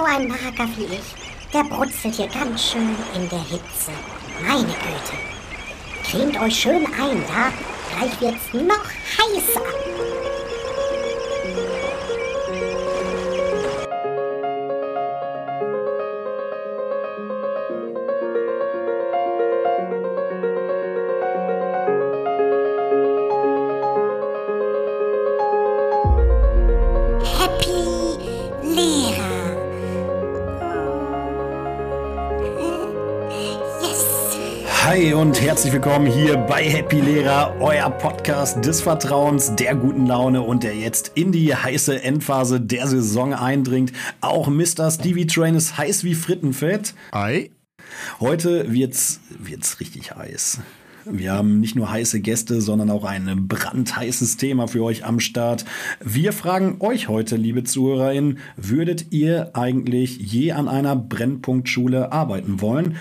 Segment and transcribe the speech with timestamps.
[0.00, 3.92] so ein Mager wie ich, der brutzelt hier ganz schön in der Hitze.
[4.46, 5.16] Meine Güte.
[6.04, 7.52] Cremt euch schön ein, ja?
[7.90, 8.84] Gleich wird's noch
[9.18, 10.09] heißer.
[35.60, 40.74] Herzlich willkommen hier bei Happy Lehrer, euer Podcast des Vertrauens, der guten Laune und der
[40.74, 43.92] jetzt in die heiße Endphase der Saison eindringt.
[44.22, 44.90] Auch Mr.
[44.90, 46.94] Stevie Train ist heiß wie Frittenfett.
[47.12, 47.50] Ei.
[48.20, 50.60] Heute wird's, wird's richtig heiß.
[51.04, 55.64] Wir haben nicht nur heiße Gäste, sondern auch ein brandheißes Thema für euch am Start.
[56.04, 62.96] Wir fragen euch heute, liebe ZuhörerInnen, würdet ihr eigentlich je an einer Brennpunktschule arbeiten wollen?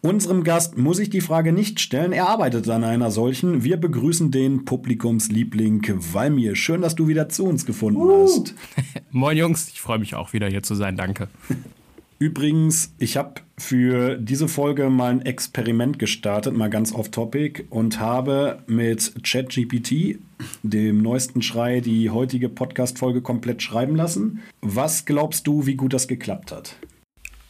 [0.00, 2.12] Unserem Gast muss ich die Frage nicht stellen.
[2.12, 3.64] Er arbeitet an einer solchen.
[3.64, 6.54] Wir begrüßen den Publikumsliebling Walmir.
[6.56, 8.54] Schön, dass du wieder zu uns gefunden hast.
[9.10, 11.28] Moin Jungs, ich freue mich auch wieder hier zu sein, danke.
[12.22, 18.62] Übrigens, ich habe für diese Folge mal ein Experiment gestartet, mal ganz off-topic, und habe
[18.66, 20.18] mit ChatGPT,
[20.62, 24.42] dem neuesten Schrei, die heutige Podcast-Folge komplett schreiben lassen.
[24.60, 26.76] Was glaubst du, wie gut das geklappt hat?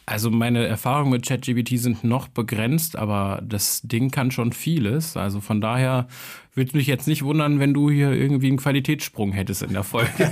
[0.05, 5.15] Also meine Erfahrungen mit ChatGPT sind noch begrenzt, aber das Ding kann schon vieles.
[5.15, 6.07] Also von daher
[6.53, 9.83] würde es mich jetzt nicht wundern, wenn du hier irgendwie einen Qualitätssprung hättest in der
[9.83, 10.09] Folge.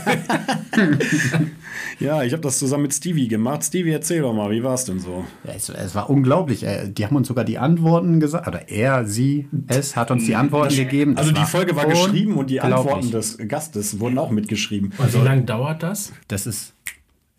[2.00, 3.64] Ja, ich habe das zusammen mit Stevie gemacht.
[3.64, 5.26] Stevie, erzähl doch mal, wie war es denn so?
[5.44, 6.64] Es, es war unglaublich.
[6.64, 10.36] Äh, Die haben uns sogar die Antworten gesagt, oder er, sie, es hat uns die
[10.36, 11.18] Antworten gegeben.
[11.18, 12.62] Also Das die Folge war geschrieben und die.
[12.62, 14.94] Antworten des Gastes wurden auch mitgeschrieben.
[14.98, 16.14] Und wie lange dauert das?
[16.28, 16.74] Das ist,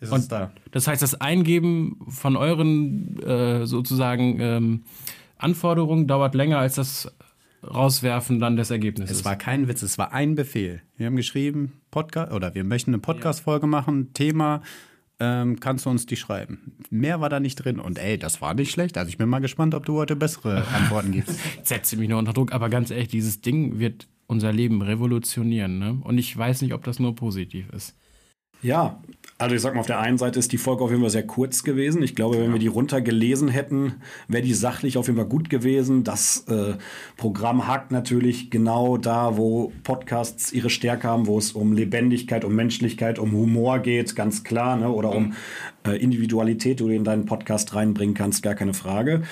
[0.01, 0.51] ist Und da.
[0.71, 4.85] das heißt, das Eingeben von euren äh, sozusagen ähm,
[5.37, 7.13] Anforderungen dauert länger als das
[7.63, 9.19] Rauswerfen dann des Ergebnisses.
[9.19, 10.83] Es war kein Witz, es war ein Befehl.
[10.97, 14.63] Wir haben geschrieben, Podcast, oder wir möchten eine Podcast-Folge machen, Thema,
[15.23, 16.73] ähm, kannst du uns die schreiben?
[16.89, 17.79] Mehr war da nicht drin.
[17.79, 18.97] Und ey, das war nicht schlecht.
[18.97, 21.39] Also ich bin mal gespannt, ob du heute bessere Antworten gibst.
[21.63, 22.53] setzt mich nur unter Druck.
[22.53, 25.79] Aber ganz ehrlich, dieses Ding wird unser Leben revolutionieren.
[25.79, 25.99] Ne?
[26.03, 27.97] Und ich weiß nicht, ob das nur positiv ist.
[28.63, 28.99] Ja,
[29.41, 31.27] also ich sag mal, auf der einen Seite ist die Folge auf jeden Fall sehr
[31.27, 32.03] kurz gewesen.
[32.03, 33.95] Ich glaube, wenn wir die runtergelesen hätten,
[34.29, 36.05] wäre die sachlich auf jeden Fall gut gewesen.
[36.05, 36.75] Das äh,
[37.17, 42.55] Programm hakt natürlich genau da, wo Podcasts ihre Stärke haben, wo es um Lebendigkeit, um
[42.55, 44.91] Menschlichkeit, um Humor geht, ganz klar, ne?
[44.91, 45.33] oder um
[45.87, 49.23] äh, Individualität, die du in deinen Podcast reinbringen kannst, gar keine Frage.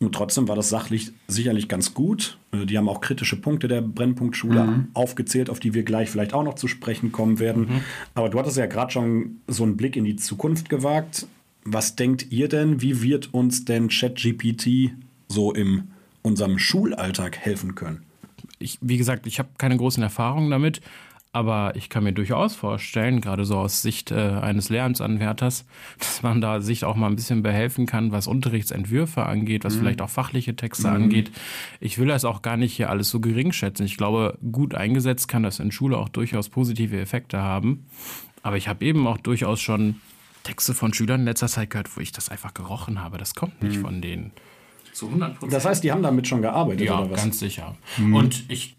[0.00, 2.36] Und trotzdem war das sachlich sicherlich ganz gut.
[2.52, 6.44] Äh, Die haben auch kritische Punkte der Brennpunktschule aufgezählt, auf die wir gleich vielleicht auch
[6.44, 7.82] noch zu sprechen kommen werden.
[8.14, 11.26] Aber du hattest ja gerade schon so einen Blick in die Zukunft gewagt.
[11.64, 14.92] Was denkt ihr denn, wie wird uns denn ChatGPT
[15.28, 15.88] so in
[16.22, 18.06] unserem Schulalltag helfen können?
[18.58, 20.80] ich, wie gesagt, ich habe keine großen Erfahrungen damit,
[21.36, 25.66] aber ich kann mir durchaus vorstellen, gerade so aus Sicht äh, eines Lehramtsanwärters,
[25.98, 30.00] dass man da sich auch mal ein bisschen behelfen kann, was Unterrichtsentwürfe angeht, was vielleicht
[30.00, 31.30] auch fachliche Texte angeht.
[31.78, 33.84] Ich will das auch gar nicht hier alles so gering schätzen.
[33.84, 37.84] Ich glaube, gut eingesetzt kann das in Schule auch durchaus positive Effekte haben.
[38.42, 39.96] Aber ich habe eben auch durchaus schon
[40.42, 43.18] Texte von Schülern in letzter Zeit gehört, wo ich das einfach gerochen habe.
[43.18, 44.32] Das kommt nicht von denen.
[44.92, 45.52] Zu 100 Prozent.
[45.52, 47.20] Das heißt, die haben damit schon gearbeitet, Ja, oder was?
[47.20, 47.76] ganz sicher.
[47.98, 48.74] Und ich,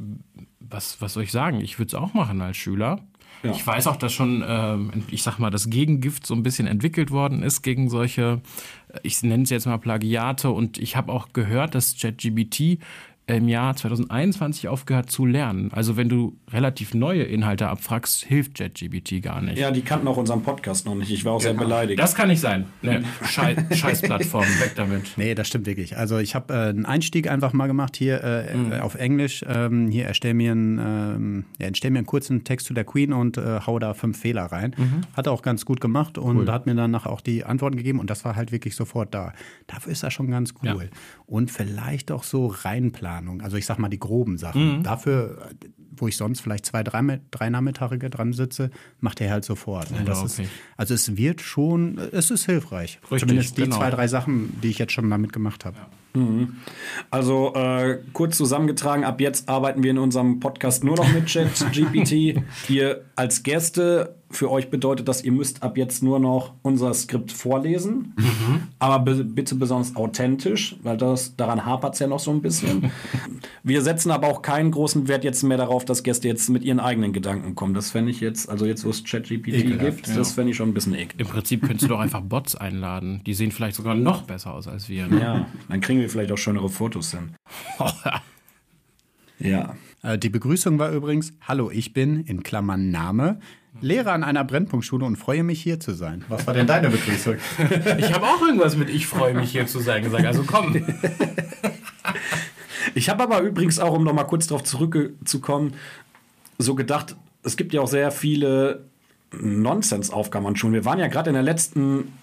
[0.69, 1.61] was, was soll ich sagen?
[1.61, 2.99] Ich würde es auch machen als Schüler.
[3.43, 3.51] Ja.
[3.51, 7.11] Ich weiß auch, dass schon, ähm, ich sag mal, das Gegengift so ein bisschen entwickelt
[7.11, 8.41] worden ist gegen solche,
[8.89, 10.49] äh, ich nenne es jetzt mal Plagiate.
[10.49, 12.79] Und ich habe auch gehört, dass ChatGBT
[13.27, 15.69] im Jahr 2021 aufgehört zu lernen.
[15.73, 19.57] Also wenn du relativ neue Inhalte abfragst, hilft ChatGBT gar nicht.
[19.57, 21.11] Ja, die kannten auch unseren Podcast noch nicht.
[21.11, 21.99] Ich war auch sehr beleidigt.
[21.99, 22.65] Das kann nicht sein.
[22.81, 25.11] Ne, Schei Scheißplattform, weg damit.
[25.17, 25.97] Nee, das stimmt wirklich.
[25.97, 28.71] Also ich habe äh, einen Einstieg einfach mal gemacht hier äh, Mhm.
[28.73, 29.43] auf Englisch.
[29.47, 33.11] Ähm, hier erstell mir, einen, ähm, ja, erstell mir einen kurzen Text zu der Queen
[33.11, 34.73] und äh, hau da fünf Fehler rein.
[34.77, 35.01] Mhm.
[35.17, 38.09] Hat er auch ganz gut gemacht und hat mir danach auch die Antworten gegeben und
[38.09, 39.33] das war halt wirklich sofort da.
[39.67, 40.83] Dafür ist er schon ganz cool.
[40.83, 40.97] Ja.
[41.25, 42.47] Und vielleicht auch so
[43.17, 43.41] Reinplanung.
[43.41, 44.79] Also ich sag mal die groben Sachen.
[44.79, 44.83] Mhm.
[44.83, 45.49] Dafür,
[45.95, 48.69] wo ich sonst vielleicht zwei, drei, drei Nachmittage dran sitze,
[48.99, 49.91] macht er halt sofort.
[49.91, 50.09] Ne?
[50.09, 50.47] Ist, okay.
[50.75, 52.99] also es wird schon, es ist hilfreich.
[53.03, 53.77] Richtig, Zumindest die genau.
[53.77, 55.77] zwei, drei Sachen, die ich jetzt schon damit gemacht habe.
[57.11, 62.41] Also äh, kurz zusammengetragen, ab jetzt arbeiten wir in unserem Podcast nur noch mit ChatGPT.
[62.69, 67.31] ihr als Gäste, für euch bedeutet das, ihr müsst ab jetzt nur noch unser Skript
[67.31, 68.13] vorlesen.
[68.79, 72.91] Aber be bitte besonders authentisch, weil das daran hapert es ja noch so ein bisschen.
[73.63, 76.79] Wir setzen aber auch keinen großen Wert jetzt mehr darauf, dass Gäste jetzt mit ihren
[76.79, 77.73] eigenen Gedanken kommen.
[77.73, 80.73] Das fände ich jetzt, also jetzt, wo es ChatGPT gibt, das fände ich schon ein
[80.73, 81.19] bisschen eklig.
[81.19, 83.21] Im Prinzip könntest du doch einfach Bots einladen.
[83.25, 85.07] Die sehen vielleicht sogar noch besser aus als wir.
[85.07, 85.21] Ne?
[85.21, 87.35] Ja, dann kriegen wir vielleicht auch schönere Fotos hin.
[89.39, 89.75] Ja.
[90.01, 93.39] Äh, Die Begrüßung war übrigens: Hallo, ich bin, in Klammern Name,
[93.81, 96.25] Lehrer an einer Brennpunktschule und freue mich hier zu sein.
[96.27, 97.35] Was war denn deine Begrüßung?
[97.99, 100.25] Ich habe auch irgendwas mit Ich freue mich hier zu sein gesagt.
[100.25, 100.75] Also komm.
[102.95, 105.73] Ich habe aber übrigens auch, um noch mal kurz darauf zurückzukommen,
[106.57, 108.85] so gedacht, es gibt ja auch sehr viele
[109.39, 110.73] Nonsens-Aufgaben an Schulen.
[110.73, 112.13] Wir waren ja gerade in der letzten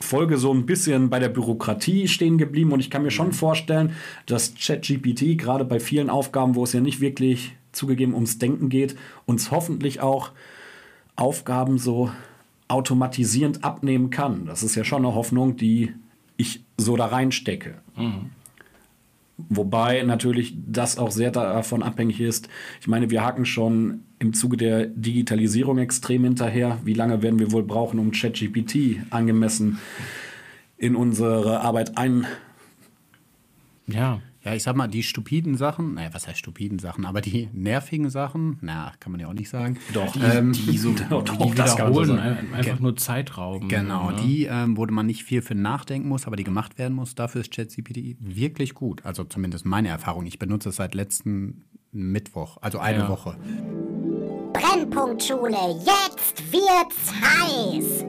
[0.00, 3.92] Folge so ein bisschen bei der Bürokratie stehen geblieben und ich kann mir schon vorstellen,
[4.26, 8.96] dass ChatGPT gerade bei vielen Aufgaben, wo es ja nicht wirklich zugegeben ums Denken geht,
[9.26, 10.30] uns hoffentlich auch
[11.16, 12.10] Aufgaben so
[12.68, 14.46] automatisierend abnehmen kann.
[14.46, 15.92] Das ist ja schon eine Hoffnung, die
[16.36, 17.76] ich so da reinstecke.
[19.36, 22.48] Wobei natürlich das auch sehr davon abhängig ist.
[22.80, 26.78] Ich meine, wir haken schon im Zuge der Digitalisierung extrem hinterher.
[26.84, 29.78] Wie lange werden wir wohl brauchen, um ChatGPT angemessen
[30.76, 32.26] in unsere Arbeit ein...
[33.86, 34.20] Ja.
[34.44, 38.10] Ja, ich sag mal, die stupiden Sachen, naja, was heißt stupiden Sachen, aber die nervigen
[38.10, 39.78] Sachen, na, kann man ja auch nicht sagen.
[39.94, 42.20] Doch, ähm, Die so Doch, die wiederholen, sagen.
[42.20, 43.68] ein- einfach nur Zeit rauben.
[43.68, 44.16] Genau, ne?
[44.22, 47.14] die, ähm, wo man nicht viel für nachdenken muss, aber die gemacht werden muss.
[47.14, 49.02] Dafür ist ChatGPT wirklich gut.
[49.06, 50.26] Also zumindest meine Erfahrung.
[50.26, 53.08] Ich benutze es seit letzten Mittwoch, also eine Ja.
[53.08, 53.36] Woche.
[54.52, 55.56] Brennpunktschule,
[55.86, 58.04] jetzt wird's heiß.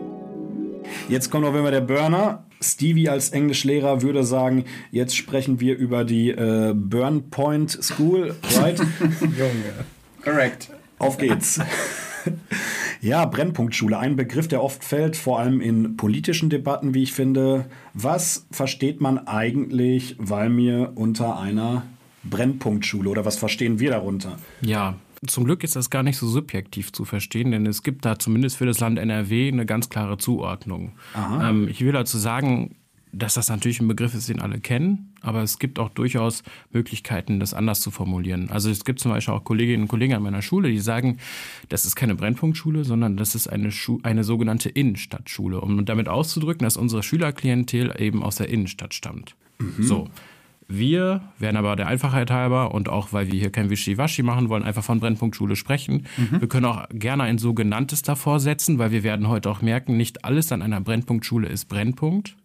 [1.09, 2.45] Jetzt kommt noch immer der Burner.
[2.71, 8.81] Stevie als Englischlehrer würde sagen, jetzt sprechen wir über die äh, Burn Point School, right?
[10.23, 10.69] Correct.
[10.99, 11.59] Auf geht's.
[13.01, 17.65] Ja, Brennpunktschule, ein Begriff, der oft fällt, vor allem in politischen Debatten, wie ich finde.
[17.93, 21.83] Was versteht man eigentlich, weil mir unter einer
[22.23, 24.39] Brennpunktschule oder was verstehen wir darunter?
[24.61, 24.95] Ja,
[25.25, 28.57] zum Glück ist das gar nicht so subjektiv zu verstehen, denn es gibt da zumindest
[28.57, 30.93] für das Land NRW eine ganz klare Zuordnung.
[31.41, 32.75] Ähm, ich will dazu sagen,
[33.11, 37.39] dass das natürlich ein Begriff ist, den alle kennen, aber es gibt auch durchaus Möglichkeiten,
[37.39, 38.49] das anders zu formulieren.
[38.49, 41.17] Also es gibt zum Beispiel auch Kolleginnen und Kollegen an meiner Schule, die sagen,
[41.69, 46.65] das ist keine Brennpunktschule, sondern das ist eine, Schu eine sogenannte Innenstadtschule, um damit auszudrücken,
[46.65, 49.35] dass unsere Schülerklientel eben aus der Innenstadt stammt.
[49.79, 50.09] So.
[50.67, 54.63] Wir werden aber der Einfachheit halber und auch weil wir hier kein Wischiwaschi machen wollen,
[54.63, 56.07] einfach von Brennpunktschule sprechen.
[56.39, 60.25] Wir können auch gerne ein sogenanntes davor setzen, weil wir werden heute auch merken, nicht
[60.25, 62.35] alles an einer Brennpunktschule ist Brennpunkt.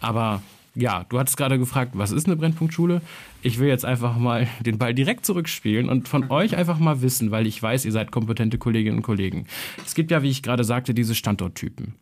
[0.00, 0.42] Aber
[0.74, 3.02] ja, du hattest gerade gefragt, was ist eine Brennpunktschule?
[3.42, 7.30] Ich will jetzt einfach mal den Ball direkt zurückspielen und von euch einfach mal wissen,
[7.30, 9.46] weil ich weiß, ihr seid kompetente Kolleginnen und Kollegen.
[9.84, 11.94] Es gibt ja, wie ich gerade sagte, diese Standorttypen.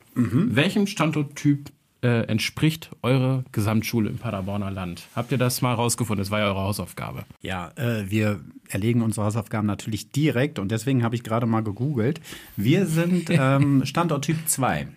[0.55, 1.71] Welchem Standorttyp
[2.03, 5.03] äh, entspricht eure Gesamtschule im Paderborner Land?
[5.17, 6.23] Habt ihr das mal rausgefunden?
[6.23, 7.25] Das war ja eure Hausaufgabe.
[7.43, 12.21] Ja, äh, wir erlegen unsere Hausaufgaben natürlich direkt und deswegen habe ich gerade mal gegoogelt.
[12.57, 14.89] Wir sind ähm, Standort Typ 2.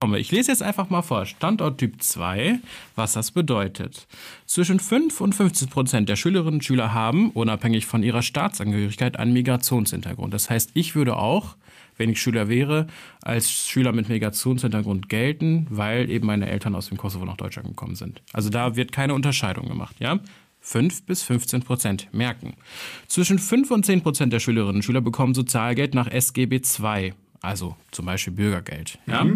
[0.00, 0.18] Kommen wir.
[0.18, 1.24] Ich lese jetzt einfach mal vor.
[1.26, 2.58] Standort Typ 2,
[2.96, 4.06] was das bedeutet.
[4.46, 9.32] Zwischen 5 und 15 Prozent der Schülerinnen und Schüler haben, unabhängig von ihrer Staatsangehörigkeit, einen
[9.32, 10.34] Migrationshintergrund.
[10.34, 11.56] Das heißt, ich würde auch,
[11.96, 12.86] wenn ich Schüler wäre,
[13.22, 17.94] als Schüler mit Migrationshintergrund gelten, weil eben meine Eltern aus dem Kosovo nach Deutschland gekommen
[17.94, 18.22] sind.
[18.32, 20.20] Also da wird keine Unterscheidung gemacht, ja?
[20.62, 22.54] 5 bis 15 Prozent merken.
[23.08, 27.76] Zwischen 5 und 10 Prozent der Schülerinnen und Schüler bekommen Sozialgeld nach SGB II, also
[27.90, 28.98] zum Beispiel Bürgergeld.
[29.06, 29.26] Ja?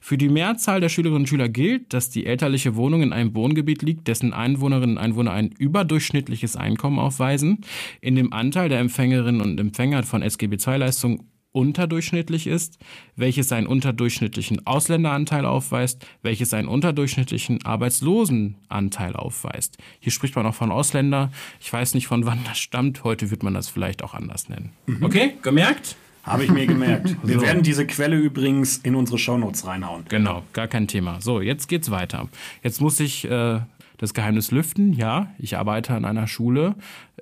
[0.00, 3.80] Für die Mehrzahl der Schülerinnen und Schüler gilt, dass die elterliche Wohnung in einem Wohngebiet
[3.82, 7.62] liegt, dessen Einwohnerinnen und Einwohner ein überdurchschnittliches Einkommen aufweisen,
[8.02, 12.78] in dem Anteil der Empfängerinnen und Empfänger von SGB II-Leistungen unterdurchschnittlich ist,
[13.16, 19.78] welches einen unterdurchschnittlichen Ausländeranteil aufweist, welches einen unterdurchschnittlichen Arbeitslosenanteil aufweist.
[20.00, 21.30] Hier spricht man auch von Ausländer.
[21.60, 23.04] Ich weiß nicht, von wann das stammt.
[23.04, 24.70] Heute wird man das vielleicht auch anders nennen.
[25.00, 25.96] Okay, gemerkt?
[26.22, 27.16] Habe ich mir gemerkt.
[27.22, 27.42] Wir So.
[27.42, 30.04] werden diese Quelle übrigens in unsere Shownotes reinhauen.
[30.08, 31.20] Genau, gar kein Thema.
[31.20, 32.28] So, jetzt geht's weiter.
[32.62, 33.60] Jetzt muss ich äh,
[33.96, 34.92] das Geheimnis lüften.
[34.92, 36.74] Ja, ich arbeite an einer Schule,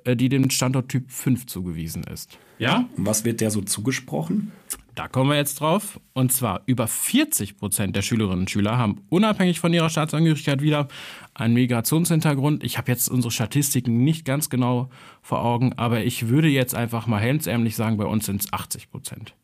[0.05, 2.37] die dem Standort Typ 5 zugewiesen ist.
[2.57, 2.89] Ja?
[2.97, 4.51] Und was wird der so zugesprochen?
[4.95, 5.99] Da kommen wir jetzt drauf.
[6.13, 10.89] Und zwar über 40 Prozent der Schülerinnen und Schüler haben unabhängig von ihrer Staatsangehörigkeit wieder
[11.33, 12.65] einen Migrationshintergrund.
[12.65, 14.89] Ich habe jetzt unsere Statistiken nicht ganz genau
[15.21, 18.91] vor Augen, aber ich würde jetzt einfach mal hemdsärmlich sagen, bei uns sind es 80
[18.91, 19.35] Prozent.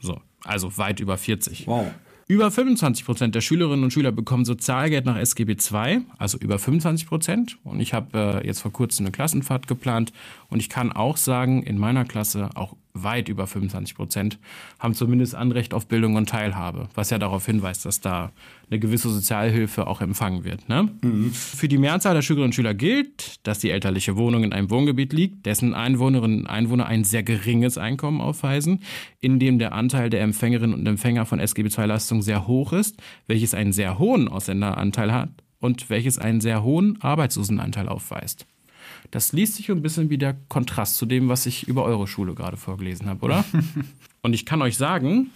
[0.00, 1.66] So, also weit über 40.
[1.66, 1.90] Wow.
[2.26, 7.06] Über 25 Prozent der Schülerinnen und Schüler bekommen Sozialgeld nach SGB II, also über 25
[7.06, 7.58] Prozent.
[7.64, 10.12] Und ich habe äh, jetzt vor kurzem eine Klassenfahrt geplant
[10.48, 14.38] und ich kann auch sagen, in meiner Klasse auch weit über 25 Prozent,
[14.78, 18.32] haben zumindest Anrecht auf Bildung und Teilhabe, was ja darauf hinweist, dass da
[18.70, 20.68] eine gewisse Sozialhilfe auch empfangen wird.
[20.68, 20.88] Ne?
[21.02, 21.32] Mhm.
[21.32, 25.12] Für die Mehrzahl der Schülerinnen und Schüler gilt, dass die elterliche Wohnung in einem Wohngebiet
[25.12, 28.80] liegt, dessen Einwohnerinnen und Einwohner ein sehr geringes Einkommen aufweisen,
[29.20, 33.54] in dem der Anteil der Empfängerinnen und Empfänger von SGB II-Leistungen sehr hoch ist, welches
[33.54, 38.46] einen sehr hohen Ausländeranteil hat und welches einen sehr hohen Arbeitslosenanteil aufweist.
[39.10, 42.34] Das liest sich ein bisschen wie der Kontrast zu dem, was ich über eure Schule
[42.34, 43.44] gerade vorgelesen habe, oder?
[44.22, 45.30] Und ich kann euch sagen,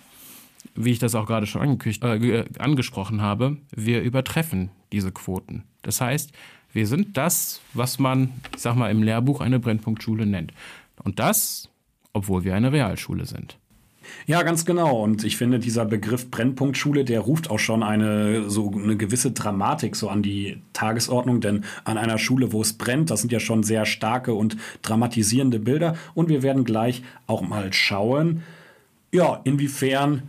[0.74, 5.64] wie ich das auch gerade schon äh, angesprochen habe, wir übertreffen diese Quoten.
[5.82, 6.32] Das heißt,
[6.72, 10.52] wir sind das, was man, ich sag mal, im Lehrbuch eine Brennpunktschule nennt.
[11.02, 11.68] Und das,
[12.12, 13.58] obwohl wir eine Realschule sind.
[14.26, 15.02] Ja, ganz genau.
[15.02, 19.96] Und ich finde, dieser Begriff Brennpunktschule, der ruft auch schon eine so eine gewisse Dramatik
[19.96, 23.62] so an die Tagesordnung, denn an einer Schule, wo es brennt, das sind ja schon
[23.62, 25.96] sehr starke und dramatisierende Bilder.
[26.14, 28.42] Und wir werden gleich auch mal schauen,
[29.12, 30.24] ja, inwiefern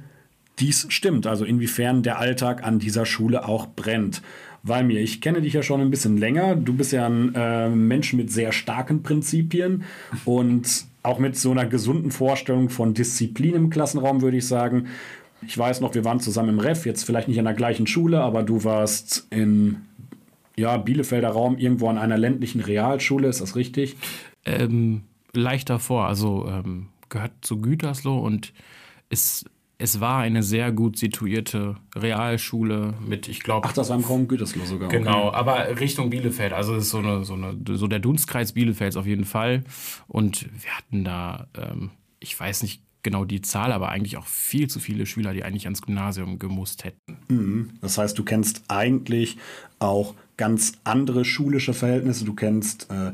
[0.59, 4.21] dies stimmt, also inwiefern der Alltag an dieser Schule auch brennt.
[4.61, 6.55] Weil mir, ich kenne dich ja schon ein bisschen länger.
[6.55, 9.83] Du bist ja ein äh, Mensch mit sehr starken Prinzipien
[10.25, 14.87] und auch mit so einer gesunden Vorstellung von Disziplin im Klassenraum, würde ich sagen.
[15.45, 18.21] Ich weiß noch, wir waren zusammen im Ref, jetzt vielleicht nicht an der gleichen Schule,
[18.21, 19.77] aber du warst in
[20.57, 23.95] ja, Bielefelder Raum irgendwo an einer ländlichen Realschule, ist das richtig?
[24.45, 25.03] Ähm,
[25.33, 28.53] leicht davor, also ähm, gehört zu Gütersloh und
[29.09, 29.45] ist
[29.81, 33.65] es war eine sehr gut situierte Realschule mit, ich glaube.
[33.67, 34.89] Ach, das war im Raum Gütersloh sogar.
[34.89, 35.37] Genau, okay.
[35.37, 36.51] aber Richtung Bielefeld.
[36.51, 39.63] Also es ist so, eine, so, eine, so der Dunstkreis Bielefelds auf jeden Fall.
[40.07, 44.69] Und wir hatten da, ähm, ich weiß nicht genau die Zahl, aber eigentlich auch viel
[44.69, 47.17] zu viele Schüler, die eigentlich ans Gymnasium gemusst hätten.
[47.29, 47.69] Mhm.
[47.79, 49.37] Das heißt, du kennst eigentlich
[49.79, 52.23] auch ganz andere schulische Verhältnisse.
[52.23, 53.11] Du kennst, äh,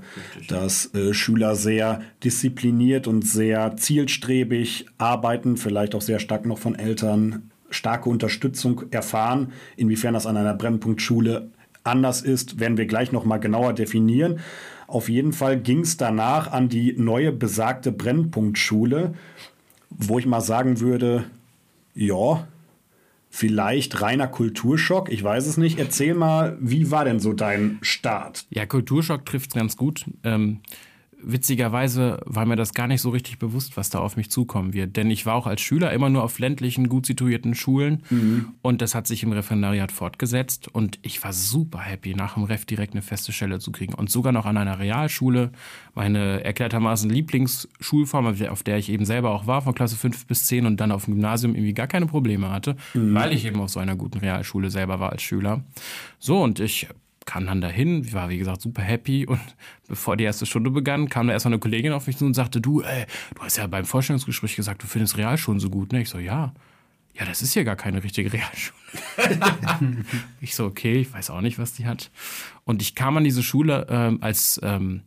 [0.48, 6.76] dass äh, Schüler sehr diszipliniert und sehr zielstrebig arbeiten, vielleicht auch sehr stark noch von
[6.76, 9.54] Eltern starke Unterstützung erfahren.
[9.76, 11.50] Inwiefern das an einer Brennpunktschule
[11.84, 14.40] anders ist, werden wir gleich noch mal genauer definieren.
[14.86, 19.16] Auf jeden Fall ging es danach an die neue besagte Brennpunktschule,
[19.90, 21.26] wo ich mal sagen würde,
[21.96, 22.48] ja,
[23.36, 25.78] vielleicht reiner Kulturschock, ich weiß es nicht.
[25.78, 28.46] Erzähl mal, wie war denn so dein Start?
[28.50, 30.06] Ja, Kulturschock trifft es ganz gut.
[30.24, 30.62] Ähm,
[31.22, 34.96] witzigerweise war mir das gar nicht so richtig bewusst, was da auf mich zukommen wird.
[34.96, 38.50] Denn ich war auch als Schüler immer nur auf ländlichen, gut situierten Schulen mhm.
[38.62, 42.66] und das hat sich im Referendariat fortgesetzt und ich war super happy, nach dem Ref
[42.66, 45.52] direkt eine feste Stelle zu kriegen und sogar noch an einer Realschule,
[45.94, 50.66] meine erklärtermaßen Lieblingsschulform, auf der ich eben selber auch war, von Klasse 5 bis 10
[50.66, 53.14] und dann auf dem Gymnasium irgendwie gar keine Probleme hatte, mhm.
[53.16, 55.64] weil ich eben auf so einer guten Realschule selber war als Schüler.
[56.20, 56.88] So, und ich
[57.26, 59.40] kam dann dahin, war wie gesagt super happy und
[59.88, 62.62] bevor die erste Stunde begann, kam da erstmal eine Kollegin auf mich zu und sagte,
[62.62, 63.06] du, ey,
[63.36, 66.02] du hast ja beim Vorstellungsgespräch gesagt, du findest Realschulen so gut, ne?
[66.02, 66.54] Ich so, ja.
[67.18, 68.76] Ja, das ist hier gar keine richtige Realschule.
[70.42, 72.12] ich so, okay, ich weiß auch nicht, was die hat.
[72.64, 75.02] Und ich kam an diese Schule ähm, als ähm,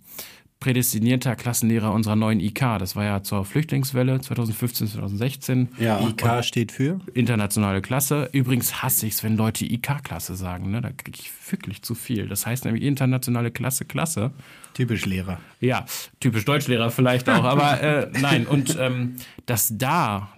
[0.61, 2.61] prädestinierter Klassenlehrer unserer neuen IK.
[2.79, 5.69] Das war ja zur Flüchtlingswelle 2015, 2016.
[5.79, 7.01] Ja, IK steht für?
[7.15, 8.29] Internationale Klasse.
[8.33, 10.71] Übrigens hasse ich es, wenn Leute IK-Klasse sagen.
[10.71, 10.81] Ne?
[10.81, 12.29] Da kriege ich wirklich zu viel.
[12.29, 14.33] Das heißt nämlich internationale Klasse, Klasse.
[14.75, 15.41] Typisch Lehrer.
[15.61, 15.87] Ja,
[16.21, 17.45] typisch Deutschlehrer vielleicht auch.
[17.45, 20.33] aber äh, nein, und ähm, dass da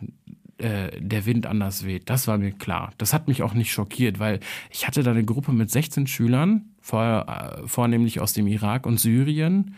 [0.61, 2.93] äh, der Wind anders weht, das war mir klar.
[2.99, 6.67] Das hat mich auch nicht schockiert, weil ich hatte da eine Gruppe mit 16 Schülern,
[6.83, 9.75] vor, äh, vornehmlich aus dem Irak und Syrien.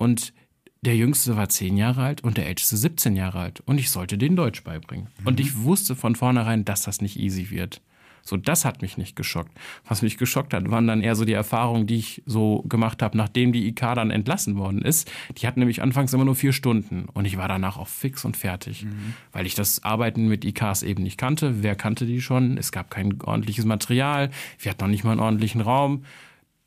[0.00, 0.32] Und
[0.80, 3.60] der Jüngste war zehn Jahre alt und der Älteste 17 Jahre alt.
[3.66, 5.08] Und ich sollte den Deutsch beibringen.
[5.20, 5.26] Mhm.
[5.26, 7.82] Und ich wusste von vornherein, dass das nicht easy wird.
[8.22, 9.52] So, das hat mich nicht geschockt.
[9.86, 13.16] Was mich geschockt hat, waren dann eher so die Erfahrungen, die ich so gemacht habe,
[13.16, 15.10] nachdem die IK dann entlassen worden ist.
[15.36, 18.38] Die hatten nämlich anfangs immer nur vier Stunden und ich war danach auch fix und
[18.38, 19.14] fertig, mhm.
[19.32, 21.62] weil ich das Arbeiten mit IKs eben nicht kannte.
[21.62, 22.56] Wer kannte die schon?
[22.56, 24.30] Es gab kein ordentliches Material.
[24.58, 26.04] Wir hatten noch nicht mal einen ordentlichen Raum.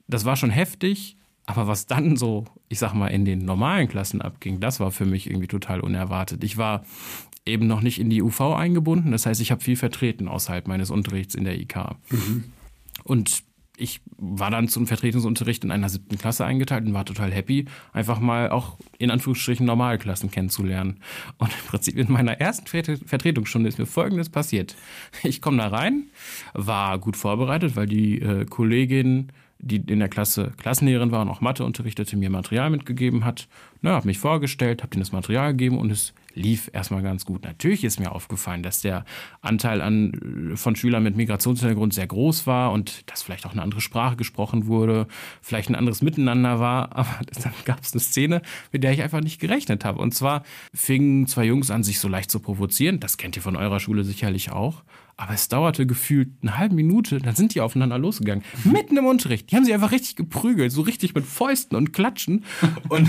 [0.07, 4.21] Das war schon heftig, aber was dann so, ich sag mal, in den normalen Klassen
[4.21, 6.43] abging, das war für mich irgendwie total unerwartet.
[6.43, 6.85] Ich war
[7.45, 10.89] eben noch nicht in die UV eingebunden, das heißt, ich habe viel vertreten außerhalb meines
[10.89, 11.75] Unterrichts in der IK.
[12.09, 12.45] Mhm.
[13.03, 13.43] Und
[13.75, 18.19] ich war dann zum Vertretungsunterricht in einer siebten Klasse eingeteilt und war total happy, einfach
[18.19, 20.99] mal auch in Anführungsstrichen Normalklassen kennenzulernen.
[21.39, 24.75] Und im Prinzip in meiner ersten Vertretungsstunde ist mir Folgendes passiert.
[25.23, 26.05] Ich komme da rein,
[26.53, 29.31] war gut vorbereitet, weil die äh, Kollegin
[29.63, 33.47] die in der Klasse Klassenlehrerin war und auch Mathe unterrichtete, mir Material mitgegeben hat.
[33.81, 37.43] Na, habe mich vorgestellt, habe denen das Material gegeben und es lief erstmal ganz gut.
[37.43, 39.05] Natürlich ist mir aufgefallen, dass der
[39.41, 43.81] Anteil an, von Schülern mit Migrationshintergrund sehr groß war und dass vielleicht auch eine andere
[43.81, 45.07] Sprache gesprochen wurde,
[45.41, 46.95] vielleicht ein anderes Miteinander war.
[46.95, 48.41] Aber dann gab es eine Szene,
[48.71, 49.99] mit der ich einfach nicht gerechnet habe.
[49.99, 50.43] Und zwar
[50.73, 52.99] fingen zwei Jungs an, sich so leicht zu provozieren.
[52.99, 54.83] Das kennt ihr von eurer Schule sicherlich auch.
[55.15, 58.43] Aber es dauerte gefühlt eine halbe Minute, dann sind die aufeinander losgegangen.
[58.63, 59.51] Mitten im Unterricht.
[59.51, 62.43] Die haben sich einfach richtig geprügelt, so richtig mit Fäusten und Klatschen.
[62.89, 63.07] Und,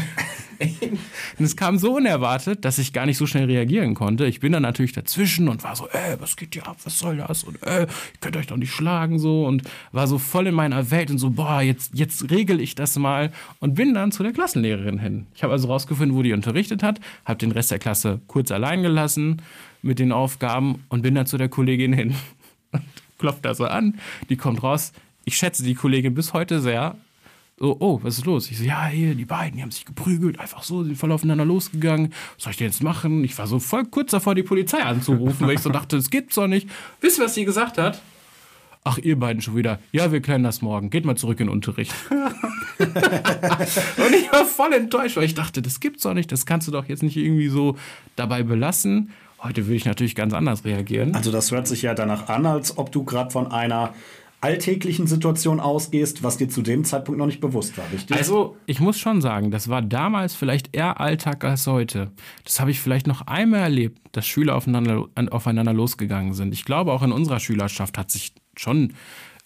[0.61, 1.01] und
[1.39, 4.27] es kam so unerwartet, dass ich gar nicht so schnell reagieren konnte.
[4.27, 7.17] Ich bin dann natürlich dazwischen und war so, ey, was geht hier ab, was soll
[7.17, 7.43] das?
[7.43, 7.89] Und äh, ihr
[8.21, 9.47] könnt euch doch nicht schlagen so.
[9.47, 12.99] Und war so voll in meiner Welt und so, boah, jetzt, jetzt regel ich das
[12.99, 13.33] mal.
[13.61, 15.27] Und bin dann zu der Klassenlehrerin hin.
[15.35, 18.83] Ich habe also rausgefunden, wo die unterrichtet hat, habe den Rest der Klasse kurz allein
[18.83, 19.41] gelassen
[19.85, 22.15] mit den Aufgaben und bin dann zu der Kollegin hin
[22.73, 22.83] und
[23.19, 23.99] klopft da so an.
[24.29, 24.93] Die kommt raus.
[25.25, 26.97] Ich schätze die Kollegin bis heute sehr.
[27.57, 28.51] So, oh, was ist los?
[28.51, 31.45] Ich so, ja, hier, die beiden, die haben sich geprügelt, einfach so, sind voll aufeinander
[31.45, 32.13] losgegangen.
[32.35, 33.23] Was soll ich denn jetzt machen?
[33.23, 36.35] Ich war so voll kurz davor, die Polizei anzurufen, weil ich so dachte, das gibt's
[36.35, 36.69] doch nicht.
[37.01, 38.01] Wisst ihr, was sie gesagt hat?
[38.87, 39.79] Ach, ihr beiden schon wieder.
[39.93, 40.91] Ja, wir klären das morgen.
[40.91, 41.95] Geht mal zurück in den Unterricht.
[42.11, 46.31] und ich war voll enttäuscht, weil ich dachte, das gibt's doch nicht.
[46.31, 47.79] Das kannst du doch jetzt nicht irgendwie so
[48.15, 49.11] dabei belassen.
[49.45, 51.15] Heute würde ich natürlich ganz anders reagieren.
[51.15, 53.93] Also das hört sich ja danach an, als ob du gerade von einer
[54.45, 58.15] alltäglichen Situation ausgehst, was dir zu dem Zeitpunkt noch nicht bewusst war, richtig?
[58.15, 62.11] Also, ich muss schon sagen, das war damals vielleicht eher Alltag als heute.
[62.45, 66.53] Das habe ich vielleicht noch einmal erlebt, dass Schüler aufeinander, aufeinander losgegangen sind.
[66.53, 68.93] Ich glaube, auch in unserer Schülerschaft hat sich schon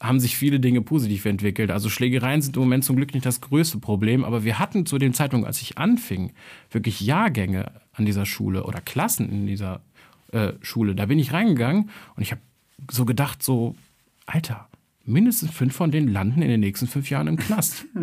[0.00, 1.70] haben sich viele Dinge positiv entwickelt.
[1.70, 4.96] Also Schlägereien sind im Moment zum Glück nicht das größte Problem, aber wir hatten zu
[4.98, 6.32] dem Zeitpunkt, als ich anfing,
[6.70, 9.80] wirklich Jahrgänge an dieser Schule oder Klassen in dieser
[10.32, 10.94] äh, Schule.
[10.94, 12.42] Da bin ich reingegangen und ich habe
[12.90, 13.74] so gedacht, so,
[14.26, 14.68] Alter,
[15.04, 17.86] mindestens fünf von denen landen in den nächsten fünf Jahren im Knast.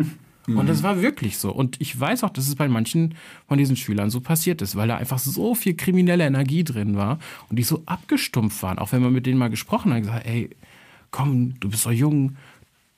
[0.48, 1.52] Und das war wirklich so.
[1.52, 3.14] Und ich weiß auch, dass es bei manchen
[3.48, 7.18] von diesen Schülern so passiert ist, weil da einfach so viel kriminelle Energie drin war
[7.48, 8.78] und die so abgestumpft waren.
[8.78, 10.50] Auch wenn man mit denen mal gesprochen hat, gesagt, ey,
[11.10, 12.36] komm, du bist doch jung,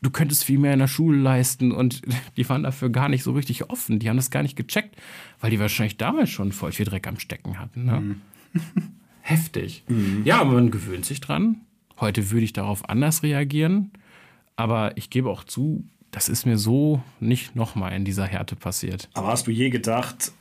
[0.02, 1.72] du könntest viel mehr in der Schule leisten.
[1.72, 2.02] Und
[2.36, 3.98] die waren dafür gar nicht so richtig offen.
[3.98, 4.96] Die haben das gar nicht gecheckt,
[5.40, 7.86] weil die wahrscheinlich damals schon voll viel Dreck am Stecken hatten.
[7.86, 8.16] Ne?
[9.28, 9.84] Heftig.
[9.88, 10.22] Mhm.
[10.24, 11.60] Ja, man gewöhnt sich dran.
[12.00, 13.90] Heute würde ich darauf anders reagieren.
[14.56, 19.10] Aber ich gebe auch zu, das ist mir so nicht nochmal in dieser Härte passiert.
[19.12, 20.32] Aber hast du je gedacht,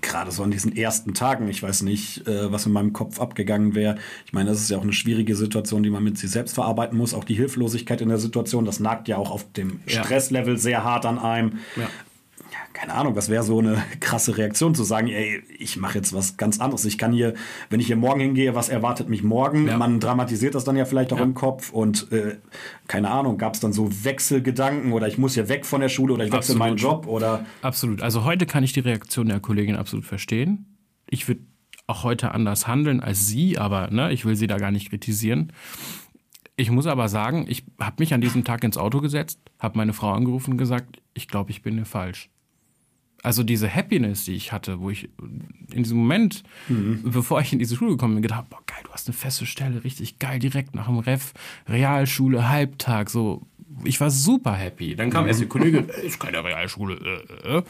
[0.00, 3.76] gerade so an diesen ersten Tagen, ich weiß nicht, äh, was in meinem Kopf abgegangen
[3.76, 3.96] wäre.
[4.24, 6.98] Ich meine, das ist ja auch eine schwierige Situation, die man mit sich selbst verarbeiten
[6.98, 7.14] muss.
[7.14, 11.06] Auch die Hilflosigkeit in der Situation, das nagt ja auch auf dem Stresslevel sehr hart
[11.06, 11.58] an einem.
[11.76, 11.88] Ja
[12.76, 16.36] keine Ahnung, was wäre so eine krasse Reaktion zu sagen, ey, ich mache jetzt was
[16.36, 16.84] ganz anderes.
[16.84, 17.32] Ich kann hier,
[17.70, 19.66] wenn ich hier morgen hingehe, was erwartet mich morgen?
[19.66, 19.78] Ja.
[19.78, 21.24] Man dramatisiert das dann ja vielleicht auch ja.
[21.24, 22.36] im Kopf und äh,
[22.86, 26.12] keine Ahnung, gab es dann so Wechselgedanken oder ich muss hier weg von der Schule
[26.12, 26.58] oder ich wechsle absolut.
[26.58, 27.46] meinen Job oder.
[27.62, 28.02] Absolut.
[28.02, 30.76] Also heute kann ich die Reaktion der Kollegin absolut verstehen.
[31.08, 31.40] Ich würde
[31.86, 35.52] auch heute anders handeln als sie, aber ne, ich will sie da gar nicht kritisieren.
[36.56, 39.92] Ich muss aber sagen, ich habe mich an diesem Tag ins Auto gesetzt, habe meine
[39.94, 42.28] Frau angerufen und gesagt, ich glaube, ich bin hier falsch
[43.26, 45.08] also diese Happiness, die ich hatte, wo ich
[45.72, 47.00] in diesem Moment, mhm.
[47.02, 49.46] bevor ich in diese Schule gekommen bin, gedacht habe, boah, geil, du hast eine feste
[49.46, 51.34] Stelle, richtig geil, direkt nach dem Ref,
[51.68, 53.44] Realschule, Halbtag, so.
[53.82, 54.94] Ich war super happy.
[54.94, 55.28] Dann kam mhm.
[55.28, 57.26] erst die Kollege, ist keine Realschule.
[57.44, 57.58] Äh, äh.
[57.58, 57.62] äh.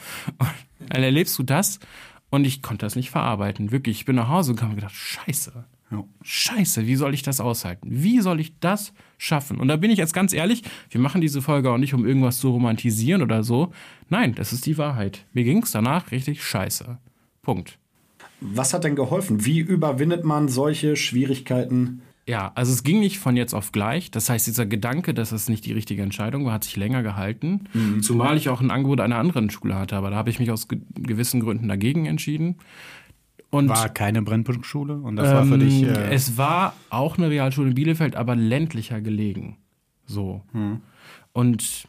[0.91, 1.81] Dann erlebst du das
[2.29, 3.73] und ich konnte das nicht verarbeiten.
[3.73, 5.65] Wirklich, ich bin nach Hause gekommen und gedacht, scheiße.
[5.91, 6.05] Ja.
[6.23, 7.89] Scheiße, wie soll ich das aushalten?
[7.91, 9.59] Wie soll ich das schaffen?
[9.59, 12.39] Und da bin ich jetzt ganz ehrlich, wir machen diese Folge auch nicht, um irgendwas
[12.39, 13.73] zu romantisieren oder so.
[14.09, 15.25] Nein, das ist die Wahrheit.
[15.33, 16.99] Mir ging es danach richtig scheiße.
[17.43, 17.79] Punkt.
[18.41, 19.45] Was hat denn geholfen?
[19.45, 22.03] Wie überwindet man solche Schwierigkeiten?
[22.29, 24.11] Ja, also es ging nicht von jetzt auf gleich.
[24.11, 27.69] Das heißt, dieser Gedanke, dass es nicht die richtige Entscheidung war, hat sich länger gehalten.
[27.73, 28.03] Mhm.
[28.03, 29.95] Zumal ich auch ein Angebot einer anderen Schule hatte.
[29.95, 32.57] Aber da habe ich mich aus gewissen Gründen dagegen entschieden.
[33.57, 35.83] Und war keine Brennpunktschule und das ähm, war für dich.
[35.83, 39.59] Äh es war auch eine Realschule in Bielefeld, aber ländlicher gelegen.
[40.07, 40.43] So.
[40.53, 40.81] Hm.
[41.33, 41.89] Und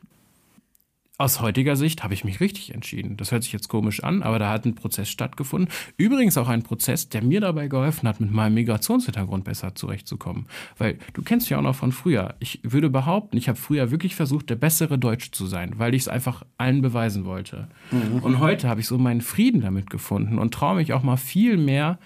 [1.19, 3.17] aus heutiger Sicht habe ich mich richtig entschieden.
[3.17, 5.69] Das hört sich jetzt komisch an, aber da hat ein Prozess stattgefunden.
[5.97, 10.45] Übrigens auch ein Prozess, der mir dabei geholfen hat, mit meinem Migrationshintergrund besser zurechtzukommen.
[10.77, 12.35] Weil du kennst ja auch noch von früher.
[12.39, 16.03] Ich würde behaupten, ich habe früher wirklich versucht, der bessere Deutsche zu sein, weil ich
[16.03, 17.67] es einfach allen beweisen wollte.
[17.89, 18.19] Mhm.
[18.19, 21.57] Und heute habe ich so meinen Frieden damit gefunden und traue mich auch mal viel
[21.57, 21.97] mehr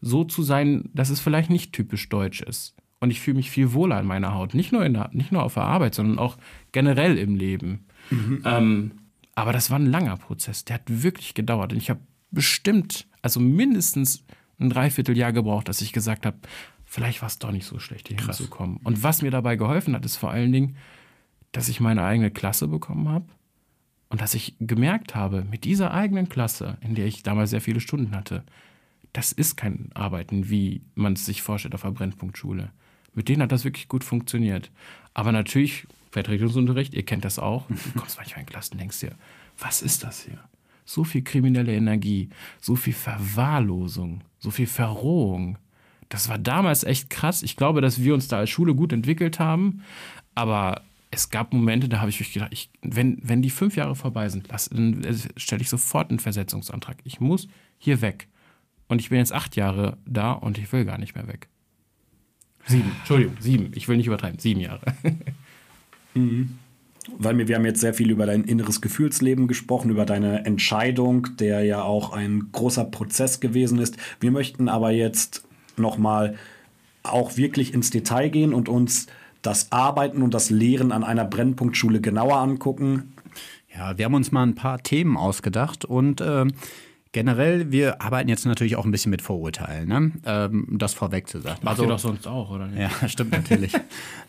[0.00, 2.74] so zu sein, dass es vielleicht nicht typisch deutsch ist.
[2.98, 4.54] Und ich fühle mich viel wohler in meiner Haut.
[4.54, 6.36] Nicht nur, in der, nicht nur auf der Arbeit, sondern auch
[6.72, 7.85] generell im Leben.
[8.10, 8.42] Mhm.
[8.44, 8.90] Ähm,
[9.34, 10.64] aber das war ein langer Prozess.
[10.64, 11.72] Der hat wirklich gedauert.
[11.72, 14.24] Und ich habe bestimmt, also mindestens
[14.58, 16.38] ein Dreivierteljahr gebraucht, dass ich gesagt habe,
[16.84, 18.38] vielleicht war es doch nicht so schlecht, hier Krass.
[18.38, 18.78] hinzukommen.
[18.84, 20.76] Und was mir dabei geholfen hat, ist vor allen Dingen,
[21.52, 23.26] dass ich meine eigene Klasse bekommen habe
[24.08, 27.80] und dass ich gemerkt habe, mit dieser eigenen Klasse, in der ich damals sehr viele
[27.80, 28.44] Stunden hatte,
[29.12, 32.70] das ist kein Arbeiten, wie man es sich vorstellt auf einer Brennpunktschule.
[33.14, 34.70] Mit denen hat das wirklich gut funktioniert.
[35.14, 35.86] Aber natürlich,
[36.16, 37.66] Vertretungsunterricht, ihr kennt das auch.
[37.68, 39.12] Du kommst manchmal in Klassen und denkst dir,
[39.58, 40.38] was ist das hier?
[40.86, 45.58] So viel kriminelle Energie, so viel Verwahrlosung, so viel Verrohung.
[46.08, 47.42] Das war damals echt krass.
[47.42, 49.82] Ich glaube, dass wir uns da als Schule gut entwickelt haben.
[50.34, 53.94] Aber es gab Momente, da habe ich mich gedacht, ich, wenn, wenn die fünf Jahre
[53.94, 55.04] vorbei sind, lass, dann
[55.36, 56.96] stelle ich sofort einen Versetzungsantrag.
[57.04, 58.28] Ich muss hier weg.
[58.88, 61.48] Und ich bin jetzt acht Jahre da und ich will gar nicht mehr weg.
[62.64, 63.72] Sieben, Entschuldigung, sieben.
[63.74, 64.94] Ich will nicht übertreiben, sieben Jahre.
[66.16, 66.58] mhm.
[67.18, 71.28] Weil wir, wir haben jetzt sehr viel über dein inneres Gefühlsleben gesprochen, über deine Entscheidung,
[71.38, 73.96] der ja auch ein großer Prozess gewesen ist.
[74.18, 75.44] Wir möchten aber jetzt
[75.76, 76.34] nochmal
[77.04, 79.06] auch wirklich ins Detail gehen und uns
[79.42, 83.14] das Arbeiten und das Lehren an einer Brennpunktschule genauer angucken.
[83.72, 86.46] Ja, wir haben uns mal ein paar Themen ausgedacht und äh,
[87.12, 90.12] Generell, wir arbeiten jetzt natürlich auch ein bisschen mit Vorurteilen, ne?
[90.26, 91.66] ähm, das vorweg zu sagen.
[91.66, 92.78] Also, doch sonst auch, oder nicht?
[92.78, 93.72] Ja, stimmt natürlich.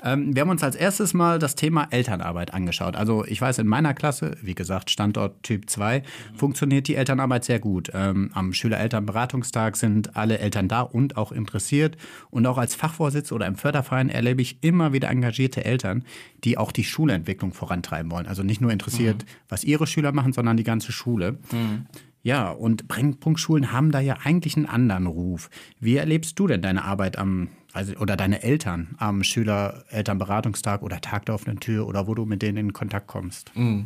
[0.03, 2.95] ähm, wir haben uns als erstes mal das Thema Elternarbeit angeschaut.
[2.95, 6.37] Also ich weiß, in meiner Klasse, wie gesagt, Standort Typ 2, mhm.
[6.37, 7.91] funktioniert die Elternarbeit sehr gut.
[7.93, 11.97] Ähm, am Schüler-Elternberatungstag sind alle Eltern da und auch interessiert.
[12.29, 16.05] Und auch als Fachvorsitz oder im Förderverein erlebe ich immer wieder engagierte Eltern,
[16.43, 18.27] die auch die Schulentwicklung vorantreiben wollen.
[18.27, 19.27] Also nicht nur interessiert, mhm.
[19.49, 21.39] was ihre Schüler machen, sondern die ganze Schule.
[21.51, 21.87] Mhm.
[22.27, 25.49] Ja, und Brennpunktschulen haben da ja eigentlich einen anderen Ruf.
[25.79, 31.25] Wie erlebst du denn deine Arbeit am, also, oder deine Eltern am Schüler-Elternberatungstag oder Tag
[31.27, 33.53] der offenen Tür oder wo du mit denen in Kontakt kommst?
[33.55, 33.83] Mm.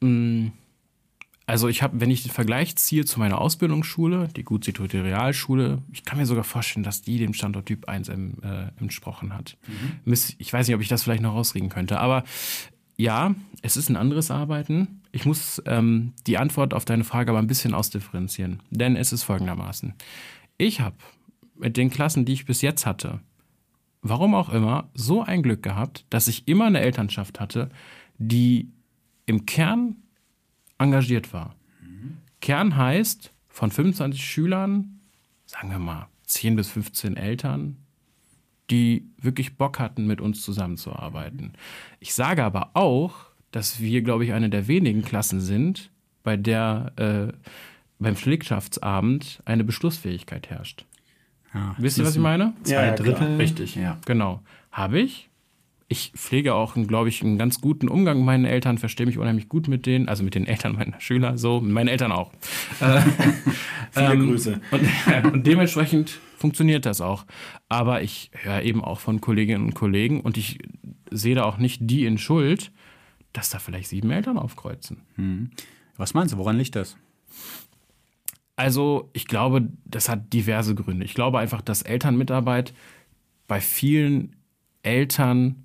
[0.00, 0.52] Mm.
[1.46, 5.78] Also ich habe, wenn ich den Vergleich ziehe zu meiner Ausbildungsschule, die gut situierte Realschule,
[5.90, 9.56] ich kann mir sogar vorstellen, dass die dem Standort Typ 1 im, äh, entsprochen hat.
[10.04, 10.12] Mhm.
[10.36, 12.24] Ich weiß nicht, ob ich das vielleicht noch rausreden könnte, aber
[12.98, 15.00] ja, es ist ein anderes Arbeiten.
[15.18, 19.24] Ich muss ähm, die Antwort auf deine Frage aber ein bisschen ausdifferenzieren, denn es ist
[19.24, 19.94] folgendermaßen.
[20.58, 20.94] Ich habe
[21.56, 23.18] mit den Klassen, die ich bis jetzt hatte,
[24.00, 27.68] warum auch immer, so ein Glück gehabt, dass ich immer eine Elternschaft hatte,
[28.18, 28.70] die
[29.26, 29.96] im Kern
[30.78, 31.56] engagiert war.
[31.82, 32.18] Mhm.
[32.40, 35.00] Kern heißt, von 25 Schülern,
[35.46, 37.76] sagen wir mal 10 bis 15 Eltern,
[38.70, 41.54] die wirklich Bock hatten, mit uns zusammenzuarbeiten.
[41.98, 45.90] Ich sage aber auch, dass wir, glaube ich, eine der wenigen Klassen sind,
[46.22, 47.32] bei der äh,
[47.98, 50.84] beim Pflegschaftsabend eine Beschlussfähigkeit herrscht.
[51.54, 52.52] Ja, Wisst ihr, was ich meine?
[52.62, 53.36] Zwei ja, Drittel.
[53.36, 53.98] Richtig, ja.
[54.06, 54.40] Genau.
[54.70, 55.28] Habe ich.
[55.90, 59.48] Ich pflege auch, glaube ich, einen ganz guten Umgang mit meinen Eltern, verstehe mich unheimlich
[59.48, 62.32] gut mit denen, also mit den Eltern meiner Schüler, so, mit meinen Eltern auch.
[63.94, 64.60] Äh, Viele ähm, Grüße.
[64.70, 67.24] Und, und dementsprechend funktioniert das auch.
[67.70, 70.58] Aber ich höre eben auch von Kolleginnen und Kollegen und ich
[71.10, 72.70] sehe da auch nicht die in Schuld,
[73.38, 75.02] dass da vielleicht sieben Eltern aufkreuzen.
[75.14, 75.50] Hm.
[75.96, 76.96] Was meinst du, woran liegt das?
[78.56, 81.04] Also, ich glaube, das hat diverse Gründe.
[81.04, 82.74] Ich glaube einfach, dass Elternmitarbeit
[83.46, 84.34] bei vielen
[84.82, 85.64] Eltern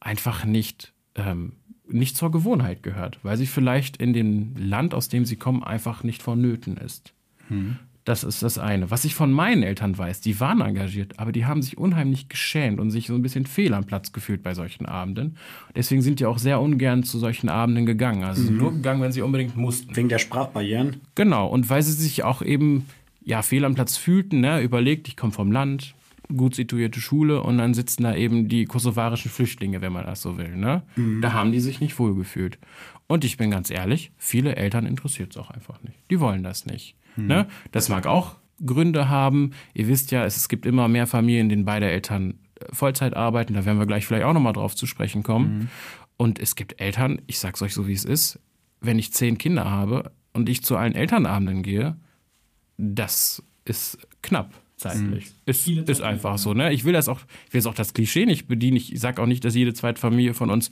[0.00, 1.52] einfach nicht, ähm,
[1.88, 6.02] nicht zur Gewohnheit gehört, weil sie vielleicht in dem Land, aus dem sie kommen, einfach
[6.02, 7.14] nicht vonnöten ist.
[7.48, 7.78] Hm.
[8.08, 8.90] Das ist das eine.
[8.90, 12.80] Was ich von meinen Eltern weiß, die waren engagiert, aber die haben sich unheimlich geschämt
[12.80, 15.36] und sich so ein bisschen fehl am Platz gefühlt bei solchen Abenden.
[15.76, 18.24] Deswegen sind die auch sehr ungern zu solchen Abenden gegangen.
[18.24, 18.56] Also mhm.
[18.56, 19.94] nur gegangen, wenn sie unbedingt mussten.
[19.94, 21.02] Wegen der Sprachbarrieren?
[21.16, 21.48] Genau.
[21.48, 22.86] Und weil sie sich auch eben
[23.22, 24.62] ja, fehl am Platz fühlten, ne?
[24.62, 25.94] überlegt, ich komme vom Land,
[26.34, 30.38] gut situierte Schule und dann sitzen da eben die kosovarischen Flüchtlinge, wenn man das so
[30.38, 30.56] will.
[30.56, 30.82] Ne?
[30.96, 31.20] Mhm.
[31.20, 32.58] Da haben die sich nicht wohlgefühlt.
[33.06, 35.98] Und ich bin ganz ehrlich, viele Eltern interessiert es auch einfach nicht.
[36.10, 36.94] Die wollen das nicht.
[37.18, 37.26] Mhm.
[37.26, 37.46] Ne?
[37.72, 39.52] Das mag auch Gründe haben.
[39.74, 43.54] Ihr wisst ja, es, gibt immer mehr Familien, in denen beide Eltern äh, Vollzeit arbeiten.
[43.54, 45.58] Da werden wir gleich vielleicht auch nochmal drauf zu sprechen kommen.
[45.58, 45.68] Mhm.
[46.16, 48.40] Und es gibt Eltern, ich sag's euch so, wie es ist,
[48.80, 51.96] wenn ich zehn Kinder habe und ich zu allen Elternabenden gehe,
[52.76, 55.26] das ist knapp zeitlich.
[55.26, 55.32] Mhm.
[55.46, 56.54] Ist, ist einfach so.
[56.54, 56.72] Ne?
[56.72, 58.76] Ich will das auch, ich will jetzt auch das Klischee nicht bedienen.
[58.76, 60.70] Ich sage auch nicht, dass jede zweite Familie von uns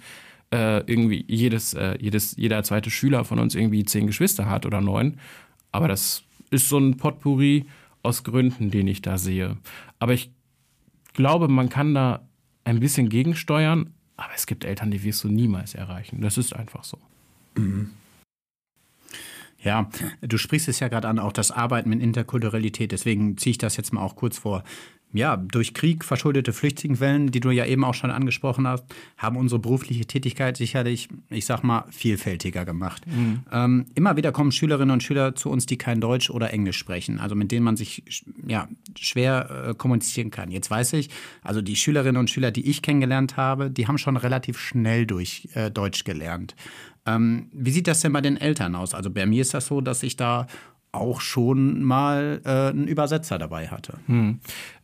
[0.52, 4.80] äh, irgendwie jedes, äh, jedes, jeder zweite Schüler von uns irgendwie zehn Geschwister hat oder
[4.80, 5.18] neun.
[5.72, 6.25] Aber das
[6.56, 7.66] ist so ein Potpourri
[8.02, 9.56] aus Gründen, den ich da sehe.
[9.98, 10.30] Aber ich
[11.12, 12.26] glaube, man kann da
[12.64, 16.20] ein bisschen gegensteuern, aber es gibt Eltern, die wirst du niemals erreichen.
[16.20, 16.98] Das ist einfach so.
[17.56, 17.90] Mhm.
[19.62, 19.90] Ja,
[20.20, 22.92] du sprichst es ja gerade an, auch das Arbeiten mit Interkulturalität.
[22.92, 24.62] Deswegen ziehe ich das jetzt mal auch kurz vor
[25.12, 28.84] ja, durch Krieg verschuldete Flüchtlingswellen, die du ja eben auch schon angesprochen hast,
[29.16, 33.06] haben unsere berufliche Tätigkeit sicherlich, ich sag mal, vielfältiger gemacht.
[33.06, 33.40] Mhm.
[33.50, 37.18] Ähm, immer wieder kommen Schülerinnen und Schüler zu uns, die kein Deutsch oder Englisch sprechen,
[37.18, 38.04] also mit denen man sich
[38.46, 40.50] ja, schwer äh, kommunizieren kann.
[40.50, 41.08] Jetzt weiß ich,
[41.42, 45.48] also die Schülerinnen und Schüler, die ich kennengelernt habe, die haben schon relativ schnell durch
[45.54, 46.54] äh, Deutsch gelernt.
[47.06, 48.92] Ähm, wie sieht das denn bei den Eltern aus?
[48.92, 50.46] Also bei mir ist das so, dass ich da
[50.96, 53.98] auch schon mal äh, einen Übersetzer dabei hatte.
[54.06, 54.40] Hm.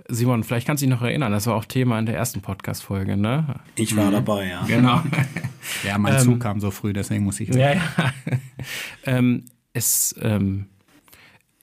[0.09, 3.17] Simon, vielleicht kannst du dich noch erinnern, das war auch Thema in der ersten Podcast-Folge,
[3.17, 3.61] ne?
[3.77, 4.13] Ich war mhm.
[4.13, 4.65] dabei, ja.
[4.67, 5.03] Genau.
[5.85, 7.49] ja, mein Zug ähm, kam so früh, deswegen muss ich.
[7.49, 7.83] Ja, ja.
[9.05, 10.67] ähm, es, ähm,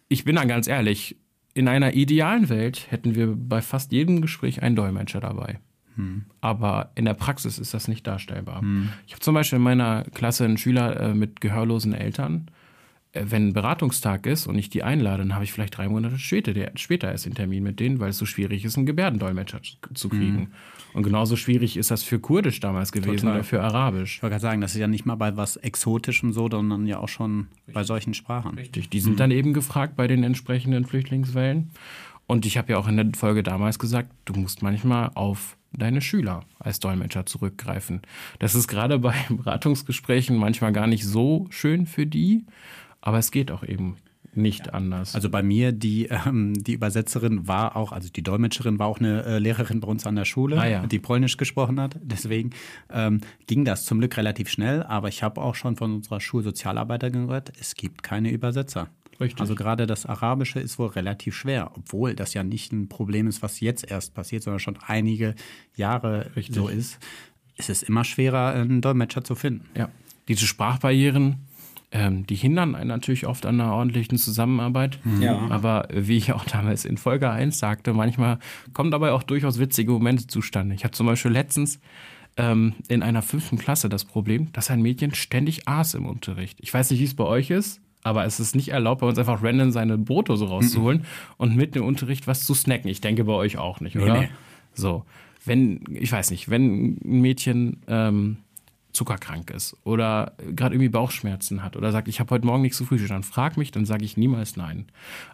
[0.08, 1.17] ich bin dann ganz ehrlich,
[1.54, 5.60] in einer idealen Welt hätten wir bei fast jedem Gespräch einen Dolmetscher dabei.
[5.95, 6.25] Hm.
[6.39, 8.62] Aber in der Praxis ist das nicht darstellbar.
[8.62, 8.89] Hm.
[9.06, 12.49] Ich habe zum Beispiel in meiner Klasse einen Schüler äh, mit gehörlosen Eltern
[13.12, 16.54] äh, wenn Beratungstag ist und ich die einlade, dann habe ich vielleicht drei Monate später,
[16.54, 19.62] der, später erst den Termin mit denen, weil es so schwierig ist, einen Gebärdendolmetscher
[19.93, 20.39] zu kriegen.
[20.39, 20.48] Mhm.
[20.93, 23.36] Und genauso schwierig ist das für Kurdisch damals gewesen Total.
[23.36, 24.17] oder für Arabisch.
[24.17, 27.00] Ich wollte gerade sagen, das ist ja nicht mal bei was Exotischem so, sondern ja
[27.00, 27.74] auch schon Richtig.
[27.74, 28.58] bei solchen Sprachen.
[28.58, 29.17] Richtig, die sind mhm.
[29.17, 31.72] dann eben gefragt bei den entsprechenden Flüchtlingswellen.
[32.28, 36.02] Und ich habe ja auch in der Folge damals gesagt, du musst manchmal auf deine
[36.02, 38.02] Schüler als Dolmetscher zurückgreifen.
[38.38, 42.45] Das ist gerade bei Beratungsgesprächen manchmal gar nicht so schön für die,
[43.02, 43.98] aber es geht auch eben
[44.34, 44.74] nicht ja.
[44.74, 45.16] anders.
[45.16, 49.24] Also bei mir, die, ähm, die Übersetzerin war auch, also die Dolmetscherin war auch eine
[49.24, 50.88] äh, Lehrerin bei uns an der Schule, ah, ja.
[50.88, 51.98] die Polnisch gesprochen hat.
[52.02, 52.52] Deswegen
[52.92, 54.84] ähm, ging das zum Glück relativ schnell.
[54.84, 58.90] Aber ich habe auch schon von unserer Schulsozialarbeiterin gehört, es gibt keine Übersetzer.
[59.20, 59.42] Richtig.
[59.42, 63.42] Also gerade das Arabische ist wohl relativ schwer, obwohl das ja nicht ein Problem ist,
[63.42, 65.36] was jetzt erst passiert, sondern schon einige
[65.76, 66.56] Jahre Richtig.
[66.56, 67.00] so ist.
[67.58, 69.66] Es ist immer schwerer, einen Dolmetscher zu finden.
[69.76, 69.90] Ja.
[70.30, 71.49] Diese Sprachbarrieren
[71.91, 74.99] ähm, die hindern einen natürlich oft an einer ordentlichen Zusammenarbeit.
[75.04, 75.21] Mhm.
[75.21, 75.47] Ja.
[75.49, 78.39] Aber wie ich auch damals in Folge 1 sagte, manchmal
[78.73, 80.75] kommen dabei auch durchaus witzige Momente zustande.
[80.75, 81.80] Ich habe zum Beispiel letztens
[82.38, 86.60] ähm, in einer fünften Klasse das Problem, dass ein Mädchen ständig aß im Unterricht.
[86.62, 87.82] Ich weiß nicht, wie es bei euch ist.
[88.02, 91.06] Aber es ist nicht erlaubt, bei uns einfach random seine Brotdose rauszuholen mhm.
[91.36, 92.89] und mit dem Unterricht was zu snacken.
[92.89, 94.13] Ich denke bei euch auch nicht, oder?
[94.13, 94.30] Nee, nee.
[94.73, 95.04] So.
[95.43, 98.38] Wenn, ich weiß nicht, wenn ein Mädchen ähm,
[98.91, 102.86] zuckerkrank ist oder gerade irgendwie Bauchschmerzen hat oder sagt, ich habe heute Morgen nichts zu
[102.86, 104.86] früh, dann frag mich, dann sage ich niemals nein.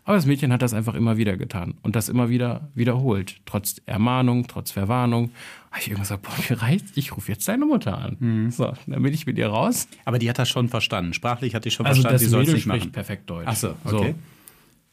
[0.03, 3.81] Aber das Mädchen hat das einfach immer wieder getan und das immer wieder wiederholt, trotz
[3.85, 5.31] Ermahnung, trotz Verwarnung.
[5.71, 8.17] Habe ich irgendwas gesagt, boah, mir reicht, ich rufe jetzt deine Mutter an.
[8.19, 8.51] Mhm.
[8.51, 9.87] So, dann bin ich mit ihr raus.
[10.05, 11.13] Aber die hat das schon verstanden.
[11.13, 12.91] Sprachlich hat die schon also verstanden, sie soll es nicht machen.
[12.91, 13.47] perfekt Deutsch.
[13.47, 14.11] Ach so, okay.
[14.11, 14.34] So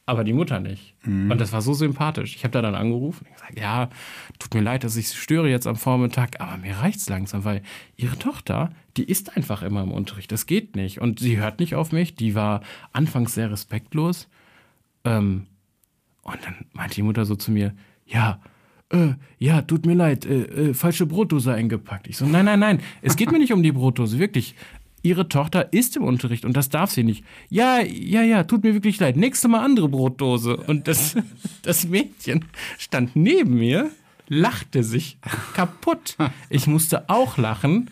[0.04, 0.94] aber die Mutter nicht.
[1.04, 1.30] Mhm.
[1.30, 2.34] Und das war so sympathisch.
[2.34, 3.88] Ich habe da dann angerufen und gesagt, ja,
[4.38, 7.62] tut mir leid, dass ich störe jetzt am Vormittag, aber mir reicht's langsam, weil
[7.96, 10.32] ihre Tochter, die ist einfach immer im Unterricht.
[10.32, 11.00] Das geht nicht.
[11.00, 12.16] Und sie hört nicht auf mich.
[12.16, 12.62] Die war
[12.92, 14.28] anfangs sehr respektlos.
[15.04, 15.46] Ähm,
[16.22, 17.74] und dann meinte die Mutter so zu mir,
[18.06, 18.40] ja,
[18.90, 22.08] äh, ja, tut mir leid, äh, äh, falsche Brotdose eingepackt.
[22.08, 24.54] Ich so, nein, nein, nein, es geht mir nicht um die Brotdose, wirklich
[25.02, 27.24] ihre Tochter ist im Unterricht und das darf sie nicht.
[27.48, 29.16] Ja, ja, ja, tut mir wirklich leid.
[29.16, 30.56] Nächste Mal andere Brotdose.
[30.56, 31.16] Und das,
[31.62, 32.44] das Mädchen
[32.78, 33.90] stand neben mir,
[34.28, 35.18] lachte sich
[35.54, 36.16] kaputt.
[36.48, 37.90] Ich musste auch lachen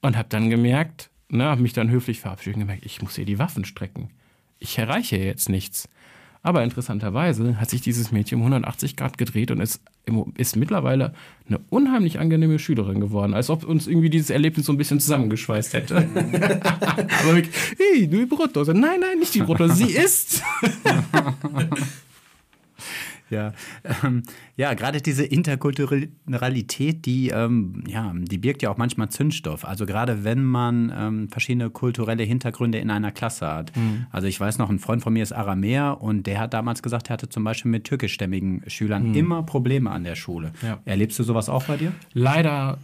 [0.00, 3.26] und habe dann gemerkt, ne, habe mich dann höflich verabschiedet und gemerkt, ich muss ihr
[3.26, 4.10] die Waffen strecken.
[4.58, 5.88] Ich erreiche jetzt nichts.
[6.44, 9.80] Aber interessanterweise hat sich dieses Mädchen um 180 Grad gedreht und ist,
[10.36, 11.14] ist mittlerweile
[11.48, 15.72] eine unheimlich angenehme Schülerin geworden, als ob uns irgendwie dieses Erlebnis so ein bisschen zusammengeschweißt
[15.72, 15.96] hätte.
[16.62, 17.34] Aber
[17.78, 18.74] hey, du Brotdose.
[18.74, 20.42] Nein, nein, nicht die Brotdose, sie ist.
[23.30, 23.52] Ja,
[24.04, 24.22] ähm,
[24.56, 29.64] ja gerade diese Interkulturalität, die, ähm, ja, die birgt ja auch manchmal Zündstoff.
[29.64, 33.74] Also gerade wenn man ähm, verschiedene kulturelle Hintergründe in einer Klasse hat.
[33.76, 34.06] Mhm.
[34.10, 37.10] Also ich weiß noch, ein Freund von mir ist Aramäer und der hat damals gesagt,
[37.10, 39.14] er hatte zum Beispiel mit türkischstämmigen Schülern mhm.
[39.14, 40.52] immer Probleme an der Schule.
[40.62, 40.80] Ja.
[40.84, 41.92] Erlebst du sowas auch bei dir?
[42.12, 42.78] Leider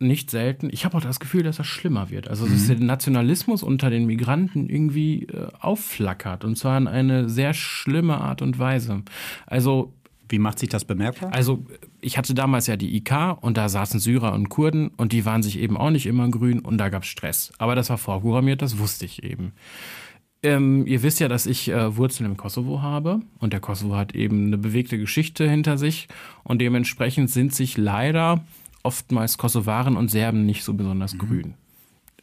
[0.00, 0.68] nicht selten.
[0.72, 2.28] Ich habe auch das Gefühl, dass das schlimmer wird.
[2.28, 2.68] Also, dass mhm.
[2.68, 6.44] der Nationalismus unter den Migranten irgendwie äh, aufflackert.
[6.44, 9.02] Und zwar in eine sehr schlimme Art und Weise.
[9.46, 9.92] Also.
[10.32, 11.34] Wie macht sich das bemerkbar?
[11.34, 11.66] Also,
[12.00, 15.42] ich hatte damals ja die IK und da saßen Syrer und Kurden und die waren
[15.42, 17.52] sich eben auch nicht immer grün und da gab es Stress.
[17.58, 19.54] Aber das war vorprogrammiert, das wusste ich eben.
[20.42, 24.14] Ähm, ihr wisst ja, dass ich äh, Wurzeln im Kosovo habe und der Kosovo hat
[24.14, 26.08] eben eine bewegte Geschichte hinter sich
[26.44, 28.42] und dementsprechend sind sich leider
[28.82, 31.18] oftmals Kosovaren und Serben nicht so besonders mhm.
[31.18, 31.54] grün.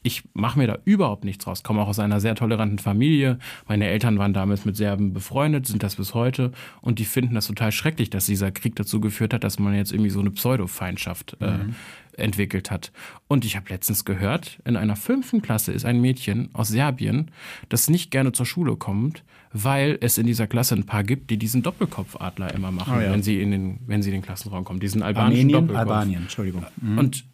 [0.03, 1.63] Ich mache mir da überhaupt nichts draus.
[1.63, 3.39] Komme auch aus einer sehr toleranten Familie.
[3.67, 6.51] Meine Eltern waren damals mit Serben befreundet, sind das bis heute.
[6.81, 9.91] Und die finden das total schrecklich, dass dieser Krieg dazu geführt hat, dass man jetzt
[9.91, 11.75] irgendwie so eine Pseudo-Feindschaft äh, mhm.
[12.15, 12.93] entwickelt hat.
[13.27, 17.31] Und ich habe letztens gehört, in einer fünften Klasse ist ein Mädchen aus Serbien,
[17.67, 21.37] das nicht gerne zur Schule kommt, weil es in dieser Klasse ein paar gibt, die
[21.37, 23.11] diesen Doppelkopfadler immer machen, oh ja.
[23.11, 24.79] wenn, sie in den, wenn sie in den Klassenraum kommen.
[24.79, 25.79] Diesen albanischen Armenien, Doppelkopf.
[25.79, 26.65] Albanien, Entschuldigung.
[26.81, 26.97] Mhm.
[26.97, 27.25] Und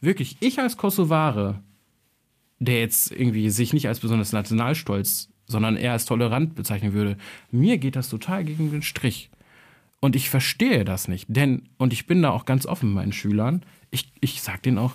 [0.00, 1.62] wirklich, ich als Kosovare,
[2.58, 7.16] der jetzt irgendwie sich nicht als besonders nationalstolz, sondern eher als tolerant bezeichnen würde,
[7.50, 9.30] mir geht das total gegen den Strich.
[10.00, 11.26] Und ich verstehe das nicht.
[11.28, 14.78] Denn, und ich bin da auch ganz offen mit meinen Schülern, ich, ich sage denen
[14.78, 14.94] auch,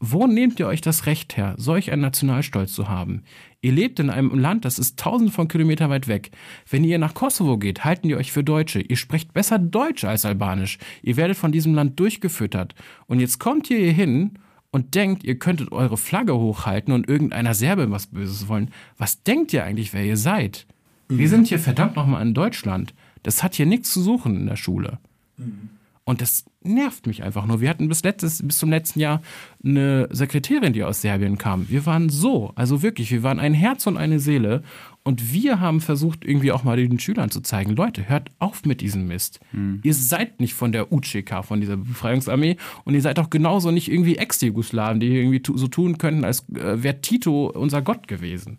[0.00, 3.24] Wo nehmt ihr euch das Recht her, solch einen Nationalstolz zu haben?
[3.60, 6.30] Ihr lebt in einem Land, das ist tausend von Kilometern weit weg.
[6.70, 8.80] Wenn ihr nach Kosovo geht, halten die euch für Deutsche.
[8.80, 10.78] Ihr sprecht besser Deutsch als Albanisch.
[11.02, 12.76] Ihr werdet von diesem Land durchgefüttert.
[13.06, 14.34] Und jetzt kommt ihr hier hin
[14.70, 18.70] und denkt, ihr könntet eure Flagge hochhalten und irgendeiner Serbe was Böses wollen.
[18.98, 20.66] Was denkt ihr eigentlich, wer ihr seid?
[21.08, 21.30] Wir Mhm.
[21.30, 22.94] sind hier verdammt nochmal in Deutschland.
[23.24, 24.98] Das hat hier nichts zu suchen in der Schule.
[25.38, 25.70] Mhm.
[26.08, 27.60] Und das nervt mich einfach nur.
[27.60, 29.20] Wir hatten bis, letztes, bis zum letzten Jahr
[29.62, 31.68] eine Sekretärin, die aus Serbien kam.
[31.68, 34.62] Wir waren so, also wirklich, wir waren ein Herz und eine Seele.
[35.02, 38.80] Und wir haben versucht, irgendwie auch mal den Schülern zu zeigen, Leute, hört auf mit
[38.80, 39.40] diesem Mist.
[39.82, 42.56] Ihr seid nicht von der UCK, von dieser Befreiungsarmee.
[42.84, 46.82] Und ihr seid auch genauso nicht irgendwie Ex-Jugoslawen, die irgendwie so tun könnten, als äh,
[46.82, 48.56] wäre Tito unser Gott gewesen.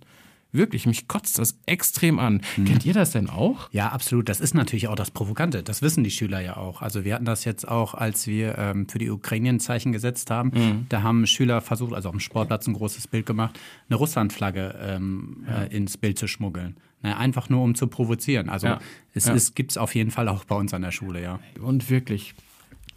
[0.52, 2.42] Wirklich, mich kotzt das extrem an.
[2.66, 3.70] Kennt ihr das denn auch?
[3.72, 4.30] Ja, absolut.
[4.30, 5.62] Das ist natürlich auch das Provokante.
[5.62, 6.82] Das wissen die Schüler ja auch.
[6.82, 10.32] Also wir hatten das jetzt auch, als wir ähm, für die Ukraine ein Zeichen gesetzt
[10.32, 10.86] haben.
[10.90, 13.60] Da haben Schüler versucht, also auf dem Sportplatz ein großes Bild gemacht,
[13.90, 16.78] eine Russlandflagge ähm, äh, ins Bild zu schmuggeln.
[17.02, 18.50] Naja, einfach nur, um zu provozieren.
[18.50, 18.80] Also Ja.
[19.14, 19.36] es Ja.
[19.54, 21.40] gibt es auf jeden Fall auch bei uns an der Schule, ja.
[21.62, 22.34] Und wirklich,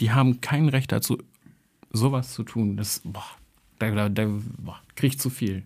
[0.00, 1.18] die haben kein Recht dazu,
[1.92, 2.76] sowas zu tun.
[2.78, 3.22] Das, boah,
[3.78, 4.26] da, da, da
[4.58, 5.64] boah, kriegt zu viel.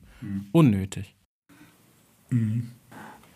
[0.52, 1.14] Unnötig.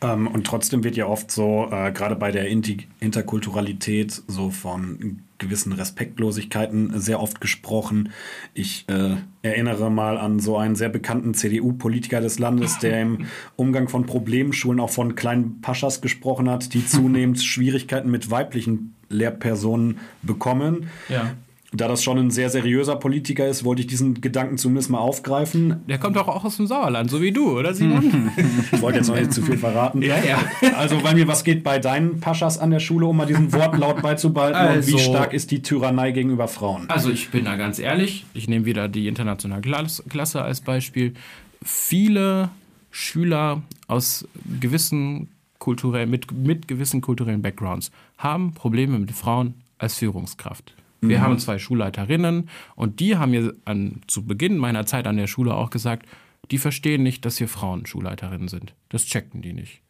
[0.03, 5.21] Ähm, und trotzdem wird ja oft so, äh, gerade bei der Inti Interkulturalität, so von
[5.39, 8.11] gewissen Respektlosigkeiten sehr oft gesprochen.
[8.55, 13.27] Ich äh, erinnere mal an so einen sehr bekannten CDU-Politiker des Landes, der im
[13.57, 19.99] Umgang von Problemschulen auch von kleinen Paschas gesprochen hat, die zunehmend Schwierigkeiten mit weiblichen Lehrpersonen
[20.23, 20.89] bekommen.
[21.09, 21.33] Ja.
[21.73, 25.77] Da das schon ein sehr seriöser Politiker ist, wollte ich diesen Gedanken zumindest mal aufgreifen.
[25.89, 28.33] Der kommt doch auch aus dem Sauerland, so wie du, oder Simon?
[28.73, 30.03] Ich wollte jetzt noch nicht zu viel verraten.
[30.03, 30.39] Ja, ja.
[30.77, 34.03] Also, bei mir, was geht bei deinen Paschas an der Schule, um mal diesen Wortlaut
[34.03, 34.59] beizubehalten?
[34.61, 36.91] und Also- wie stark ist die Tyrannei gegenüber Frauen?
[36.91, 41.15] Also ich bin da ganz ehrlich, ich nehme wieder die internationale Klas- Klasse als Beispiel.
[41.63, 42.49] Viele
[42.91, 44.27] Schüler aus
[44.61, 45.29] gewissen
[45.61, 50.75] kulturellen, mit, mit gewissen kulturellen Backgrounds haben Probleme mit Frauen als Führungskraft.
[51.01, 55.27] Wir haben zwei Schulleiterinnen und die haben mir an, zu Beginn meiner Zeit an der
[55.27, 56.07] Schule auch gesagt,
[56.51, 58.75] die verstehen nicht, dass hier Frauen Schulleiterinnen sind.
[58.89, 59.81] Das checken die nicht.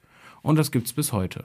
[0.42, 1.44] Und das gibt's bis heute.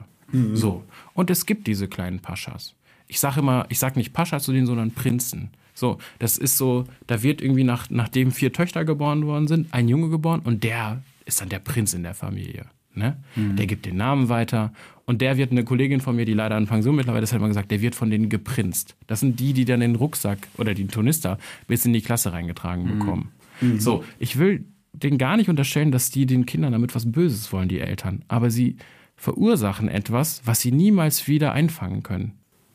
[0.54, 0.84] So.
[1.14, 2.74] Und es gibt diese kleinen Paschas.
[3.08, 5.50] Ich sage immer, ich sage nicht Pascha zu denen, sondern Prinzen.
[5.74, 9.88] So, das ist so, da wird irgendwie nach, nachdem vier Töchter geboren worden sind, ein
[9.88, 12.66] Junge geboren und der ist dann der Prinz in der Familie.
[12.94, 13.16] Ne?
[13.36, 14.72] Der gibt den Namen weiter
[15.06, 17.48] und der wird, eine Kollegin von mir, die leider in Pension mittlerweile ist, hat immer
[17.48, 18.96] gesagt, der wird von denen geprinzt.
[19.06, 21.38] Das sind die, die dann den Rucksack oder den Turnister
[21.68, 23.32] bis in die Klasse reingetragen bekommen.
[23.78, 27.68] So, ich will denen gar nicht unterstellen, dass die den Kindern damit was Böses wollen,
[27.68, 28.24] die Eltern.
[28.28, 28.76] Aber sie
[29.16, 32.32] verursachen etwas, was sie niemals wieder einfangen können.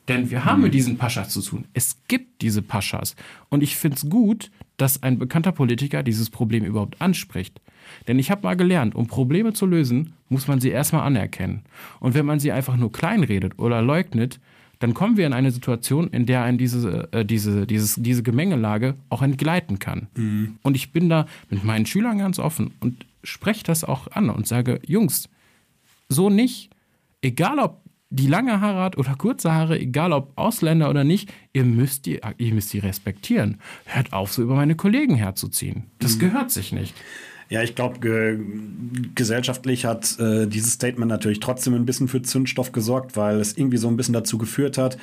[0.07, 1.65] Denn wir haben mit diesen Paschas zu tun.
[1.73, 3.15] Es gibt diese Paschas.
[3.49, 7.61] Und ich finde es gut, dass ein bekannter Politiker dieses Problem überhaupt anspricht.
[8.07, 11.63] Denn ich habe mal gelernt, um Probleme zu lösen, muss man sie erstmal anerkennen.
[11.99, 14.39] Und wenn man sie einfach nur kleinredet oder leugnet,
[14.79, 18.95] dann kommen wir in eine Situation, in der ein diese, äh, diese, dieses, diese Gemengelage
[19.09, 20.07] auch entgleiten kann.
[20.63, 24.47] Und ich bin da mit meinen Schülern ganz offen und spreche das auch an und
[24.47, 25.29] sage, Jungs,
[26.09, 26.71] so nicht.
[27.21, 31.63] Egal ob die lange Haare hat oder kurze Haare, egal ob Ausländer oder nicht, ihr
[31.63, 33.59] müsst die, ihr müsst die respektieren.
[33.85, 35.85] Hört auf, so über meine Kollegen herzuziehen.
[35.99, 36.93] Das gehört sich nicht.
[37.51, 38.39] Ja, ich glaube, ge
[39.13, 43.75] gesellschaftlich hat äh, dieses Statement natürlich trotzdem ein bisschen für Zündstoff gesorgt, weil es irgendwie
[43.75, 44.97] so ein bisschen dazu geführt hat,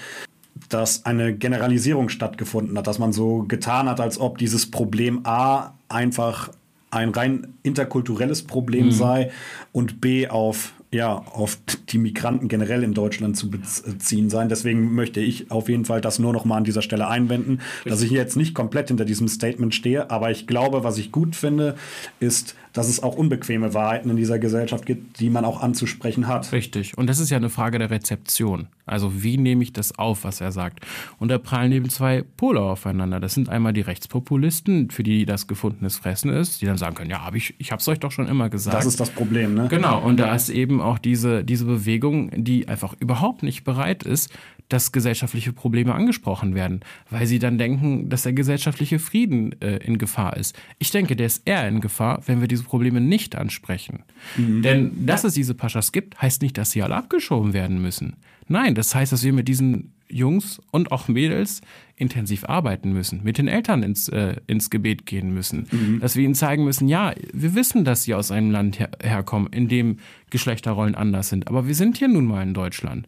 [0.70, 5.74] dass eine Generalisierung stattgefunden hat, dass man so getan hat, als ob dieses Problem A
[5.90, 6.50] einfach
[6.90, 9.30] ein rein interkulturelles Problem sei
[9.72, 11.58] und B auf ja, auf
[11.90, 14.48] die Migranten generell in Deutschland zu beziehen sein.
[14.48, 18.00] Deswegen möchte ich auf jeden Fall das nur noch mal an dieser Stelle einwenden, dass
[18.00, 21.76] ich jetzt nicht komplett hinter diesem Statement stehe, aber ich glaube, was ich gut finde,
[22.20, 26.52] ist, dass es auch unbequeme Wahrheiten in dieser Gesellschaft gibt, die man auch anzusprechen hat.
[26.52, 26.96] Richtig.
[26.96, 28.68] Und das ist ja eine Frage der Rezeption.
[28.88, 30.84] Also wie nehme ich das auf, was er sagt?
[31.18, 33.20] Und da prallen eben zwei Pole aufeinander.
[33.20, 37.10] Das sind einmal die Rechtspopulisten, für die das gefundenes Fressen ist, die dann sagen können,
[37.10, 38.76] ja, hab ich, ich habe es euch doch schon immer gesagt.
[38.76, 39.68] Das ist das Problem, ne?
[39.68, 44.32] Genau, und da ist eben auch diese, diese Bewegung, die einfach überhaupt nicht bereit ist,
[44.68, 49.98] dass gesellschaftliche Probleme angesprochen werden, weil sie dann denken, dass der gesellschaftliche Frieden äh, in
[49.98, 50.58] Gefahr ist.
[50.78, 54.04] Ich denke, der ist eher in Gefahr, wenn wir diese Probleme nicht ansprechen.
[54.36, 58.16] Denn dass es diese Paschas gibt, heißt nicht, dass sie alle abgeschoben werden müssen.
[58.48, 61.60] Nein, das heißt, dass wir mit diesen Jungs und auch Mädels
[61.96, 65.66] intensiv arbeiten müssen, mit den Eltern ins, äh, ins Gebet gehen müssen,
[66.00, 69.52] dass wir ihnen zeigen müssen, ja, wir wissen, dass sie aus einem Land her herkommen,
[69.52, 69.98] in dem
[70.30, 73.06] Geschlechterrollen anders sind, aber wir sind hier nun mal in Deutschland.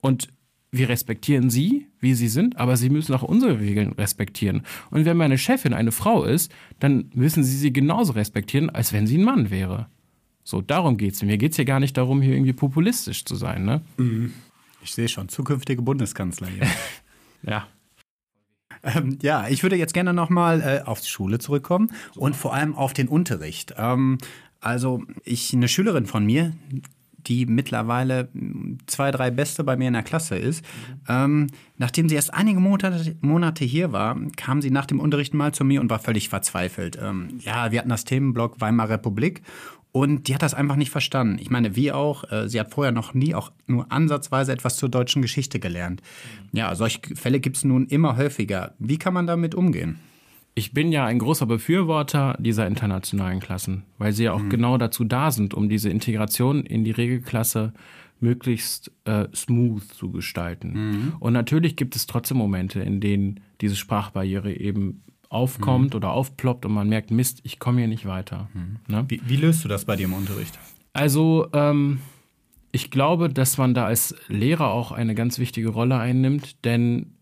[0.00, 0.28] Und
[0.76, 4.62] wir respektieren sie, wie sie sind, aber sie müssen auch unsere Regeln respektieren.
[4.90, 9.06] Und wenn meine Chefin eine Frau ist, dann müssen sie sie genauso respektieren, als wenn
[9.06, 9.88] sie ein Mann wäre.
[10.44, 11.22] So, darum geht's.
[11.22, 13.80] Mir geht's hier gar nicht darum, hier irgendwie populistisch zu sein, ne?
[14.82, 16.66] Ich sehe schon, zukünftige Bundeskanzler hier.
[17.42, 17.68] Ja.
[18.82, 22.74] Ähm, ja, ich würde jetzt gerne nochmal äh, auf die Schule zurückkommen und vor allem
[22.74, 23.74] auf den Unterricht.
[23.76, 24.18] Ähm,
[24.60, 26.54] also ich, eine Schülerin von mir,
[27.26, 30.64] die mittlerweile mh, zwei, drei Beste bei mir in der Klasse ist,
[31.08, 35.52] ähm, nachdem sie erst einige Monate, Monate hier war, kam sie nach dem Unterricht mal
[35.52, 36.98] zu mir und war völlig verzweifelt.
[37.00, 39.42] Ähm, ja, wir hatten das Themenblock Weimarer Republik
[39.92, 41.38] und die hat das einfach nicht verstanden.
[41.40, 44.90] Ich meine, wie auch, äh, sie hat vorher noch nie auch nur ansatzweise etwas zur
[44.90, 46.02] deutschen Geschichte gelernt.
[46.52, 48.74] Ja, solche Fälle gibt es nun immer häufiger.
[48.78, 49.98] Wie kann man damit umgehen?
[50.58, 55.04] Ich bin ja ein großer Befürworter dieser internationalen Klassen, weil sie ja auch genau dazu
[55.04, 57.74] da sind, um diese Integration in die Regelklasse
[58.20, 61.12] möglichst äh, smooth zu gestalten.
[61.20, 66.72] Und natürlich gibt es trotzdem Momente, in denen diese Sprachbarriere eben aufkommt oder aufploppt und
[66.72, 68.48] man merkt, Mist, ich komme hier nicht weiter.
[68.88, 69.04] Ne?
[69.08, 70.58] Wie, wie löst du das bei dir im Unterricht?
[70.94, 72.00] Also, ähm,
[72.72, 77.15] ich glaube, dass man da als Lehrer auch eine ganz wichtige Rolle einnimmt, denn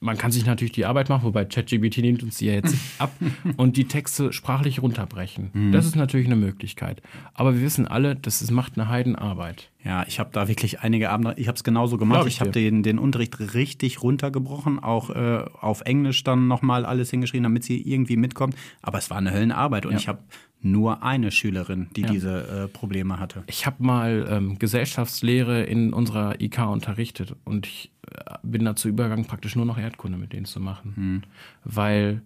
[0.00, 3.12] man kann sich natürlich die Arbeit machen, wobei ChatGPT nimmt uns die ja jetzt ab
[3.56, 5.72] und die Texte sprachlich runterbrechen.
[5.72, 7.02] Das ist natürlich eine Möglichkeit.
[7.34, 9.70] Aber wir wissen alle, das ist, macht eine Heidenarbeit.
[9.84, 12.18] Ja, ich habe da wirklich einige Abende, ich habe es genauso gemacht.
[12.18, 16.84] Glaub Ich, ich habe den, den Unterricht richtig runtergebrochen, auch äh, auf Englisch dann nochmal
[16.84, 18.54] alles hingeschrieben, damit sie irgendwie mitkommt.
[18.82, 19.98] Aber es war eine Höllenarbeit und Ja.
[19.98, 20.18] ich habe
[20.60, 22.10] nur eine Schülerin, die Ja.
[22.10, 23.44] diese äh, Probleme hatte.
[23.46, 29.24] Ich habe mal ähm, Gesellschaftslehre in unserer IK unterrichtet und ich äh, bin dazu übergegangen,
[29.24, 31.22] praktisch nur noch Erdkunde mit denen zu machen.
[31.64, 32.22] Weil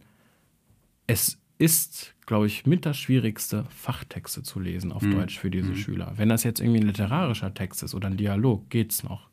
[1.06, 6.12] es ist, glaube ich, mit das Schwierigste, Fachtexte zu lesen auf Deutsch für diese Schüler.
[6.16, 9.28] Wenn das jetzt irgendwie ein literarischer Text ist oder ein Dialog, geht's noch.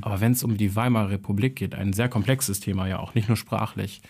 [0.00, 3.28] Aber wenn es um die Weimarer Republik geht, ein sehr komplexes Thema ja auch, nicht
[3.28, 4.02] nur sprachlich,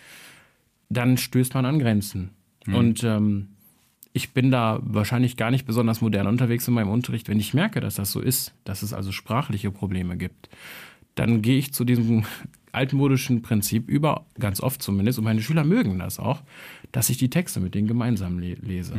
[0.89, 2.31] dann stößt man an Grenzen.
[2.66, 3.49] Und ähm,
[4.12, 7.28] ich bin da wahrscheinlich gar nicht besonders modern unterwegs in meinem Unterricht.
[7.28, 10.48] Wenn ich merke, dass das so ist, dass es also sprachliche Probleme gibt,
[11.14, 12.24] dann gehe ich zu diesem
[12.72, 16.42] altmodischen Prinzip über, ganz oft zumindest, und meine Schüler mögen das auch,
[16.92, 18.94] dass ich die Texte mit denen gemeinsam le lese.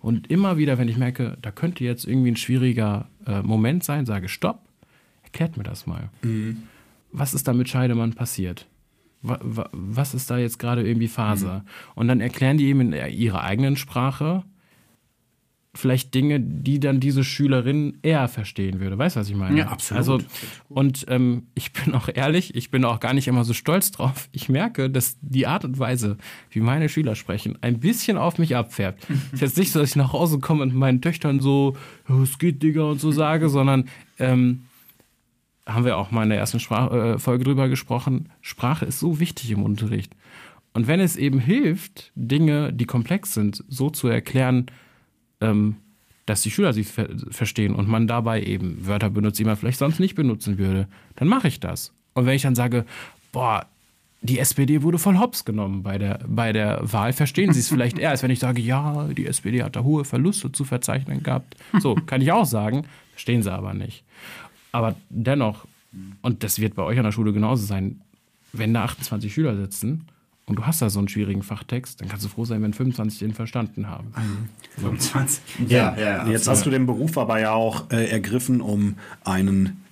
[0.00, 4.06] Und immer wieder, wenn ich merke, da könnte jetzt irgendwie ein schwieriger äh, Moment sein,
[4.06, 4.60] sage Stopp,
[5.22, 6.08] erklärt mir das mal.
[7.12, 8.66] Was ist da mit Scheidemann passiert?
[9.22, 11.62] Wa- wa- Was ist da jetzt gerade irgendwie Phase?
[11.94, 14.44] Und dann erklären die ihm in ihrer eigenen Sprache
[15.72, 18.98] vielleicht Dinge, die dann diese Schülerin eher verstehen würde.
[18.98, 19.56] Weißt du, was ich meine?
[19.56, 19.98] Ja, absolut.
[19.98, 20.18] Also,
[20.68, 24.28] und ähm, ich bin auch ehrlich, ich bin auch gar nicht immer so stolz drauf.
[24.32, 26.16] Ich merke, dass die Art und Weise,
[26.50, 29.06] wie meine Schüler sprechen, ein bisschen auf mich abfärbt.
[29.32, 31.76] ist jetzt nicht so, dass ich nach Hause komme und meinen Töchtern so,
[32.08, 33.84] "Ja, es geht, Digga, und so sage, sondern
[34.18, 34.62] ähm,
[35.66, 38.30] haben wir auch mal in der ersten Sprach äh, Folge drüber gesprochen.
[38.40, 40.14] Sprache ist so wichtig im Unterricht.
[40.72, 44.66] Und wenn es eben hilft, Dinge, die komplex sind, so zu erklären,
[45.40, 45.76] ähm,
[46.26, 49.78] dass die Schüler sie ver verstehen und man dabei eben Wörter benutzt, die man vielleicht
[49.78, 50.86] sonst nicht benutzen würde,
[51.16, 51.92] dann mache ich das.
[52.14, 52.84] Und wenn ich dann sage,
[53.32, 53.66] boah,
[54.22, 57.98] die SPD wurde voll hops genommen bei der, bei der Wahl, verstehen sie es vielleicht
[57.98, 61.56] eher, als wenn ich sage, ja, die SPD hat da hohe Verluste zu verzeichnen gehabt.
[61.80, 64.04] So, kann ich auch sagen, verstehen sie aber nicht.
[64.72, 65.66] Aber dennoch,
[66.22, 68.00] und das wird bei euch an der Schule genauso sein,
[68.52, 70.06] wenn da 28 Schüler sitzen
[70.46, 73.20] und du hast da so einen schwierigen Fachtext, dann kannst du froh sein, wenn 25
[73.20, 74.12] den verstanden haben.
[74.78, 75.68] 25.
[75.68, 79.84] Ja, jetzt hast du den Beruf aber ja auch äh, ergriffen, um einen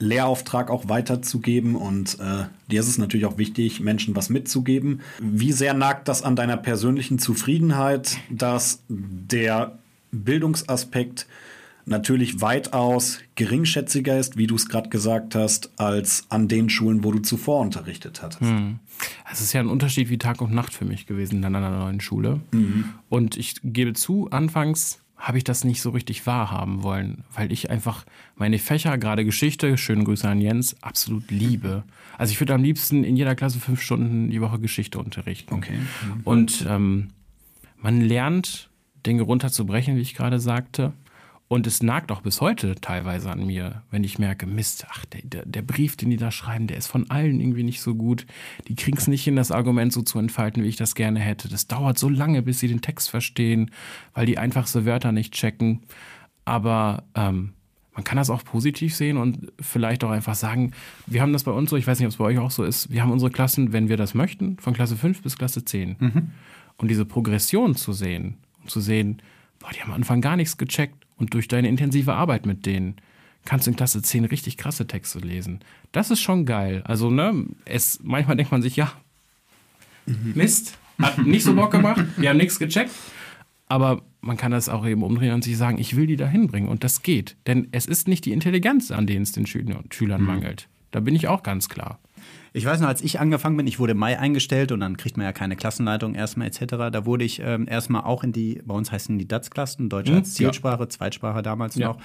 [0.00, 5.00] Lehrauftrag auch weiterzugeben und äh, dir ist es natürlich auch wichtig, Menschen was mitzugeben.
[5.20, 9.78] Wie sehr nagt das an deiner persönlichen Zufriedenheit, dass der
[10.10, 11.26] Bildungsaspekt
[11.86, 17.12] natürlich weitaus geringschätziger ist, wie du es gerade gesagt hast, als an den Schulen, wo
[17.12, 18.50] du zuvor unterrichtet hattest?
[19.30, 22.00] Es ist ja ein Unterschied wie Tag und Nacht für mich gewesen an einer neuen
[22.00, 22.40] Schule.
[23.08, 27.70] Und ich gebe zu, anfangs habe ich das nicht so richtig wahrhaben wollen, weil ich
[27.70, 28.04] einfach
[28.36, 31.84] meine Fächer, gerade Geschichte, schöne Grüße an Jens, absolut liebe.
[32.18, 35.54] Also ich würde am liebsten in jeder Klasse fünf Stunden die Woche Geschichte unterrichten.
[35.54, 35.78] Okay.
[36.24, 37.08] Und ähm,
[37.78, 38.68] man lernt,
[39.06, 40.92] Dinge runterzubrechen, wie ich gerade sagte.
[41.54, 45.20] Und es nagt auch bis heute teilweise an mir, wenn ich merke, Mist, ach, der,
[45.22, 48.26] der, der Brief, den die da schreiben, der ist von allen irgendwie nicht so gut.
[48.66, 51.46] Die kriegen es nicht hin, das Argument so zu entfalten, wie ich das gerne hätte.
[51.46, 53.70] Das dauert so lange, bis sie den Text verstehen,
[54.14, 55.82] weil die einfachste Wörter nicht checken.
[56.44, 57.52] Aber ähm,
[57.94, 60.72] man kann das auch positiv sehen und vielleicht auch einfach sagen,
[61.06, 62.64] wir haben das bei uns so, ich weiß nicht, ob es bei euch auch so
[62.64, 66.32] ist, wir haben unsere Klassen, wenn wir das möchten, von Klasse 5 bis Klasse 10.
[66.78, 69.22] Und diese Progression zu sehen und zu sehen,
[69.60, 72.96] boah, die haben am Anfang gar nichts gecheckt und durch deine intensive Arbeit mit denen
[73.44, 75.60] kannst du in Klasse 10 richtig krasse Texte lesen.
[75.92, 76.82] Das ist schon geil.
[76.86, 78.92] Also, ne, es, manchmal denkt man sich, ja,
[80.06, 82.90] Mist, hat nicht so Bock gemacht, wir haben nichts gecheckt.
[83.66, 86.68] Aber man kann das auch eben umdrehen und sich sagen, ich will die da hinbringen
[86.68, 87.36] und das geht.
[87.46, 90.68] Denn es ist nicht die Intelligenz, an denen es den Schülern mangelt.
[90.90, 91.98] Da bin ich auch ganz klar.
[92.56, 95.16] Ich weiß noch, als ich angefangen bin, ich wurde im Mai eingestellt und dann kriegt
[95.16, 96.60] man ja keine Klassenleitung erstmal etc.
[96.92, 100.18] Da wurde ich ähm, erstmal auch in die, bei uns heißen die DATS-Klassen, Deutsch Hm,
[100.18, 101.88] als Zielsprache, Zweitsprache damals Ja.
[101.88, 101.98] noch.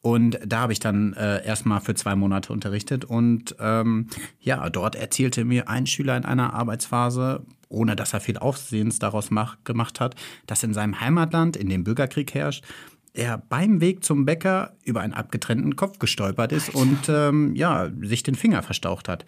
[0.00, 3.04] Und da habe ich dann äh, erstmal für zwei Monate unterrichtet.
[3.04, 4.08] Und ähm,
[4.40, 9.30] ja, dort erzählte mir ein Schüler in einer Arbeitsphase, ohne dass er viel Aufsehens daraus
[9.30, 10.16] mach, gemacht hat,
[10.46, 12.64] dass in seinem Heimatland, in dem Bürgerkrieg herrscht,
[13.14, 18.24] er beim Weg zum Bäcker über einen abgetrennten Kopf gestolpert ist und ähm, ja, sich
[18.24, 19.24] den Finger verstaucht hat.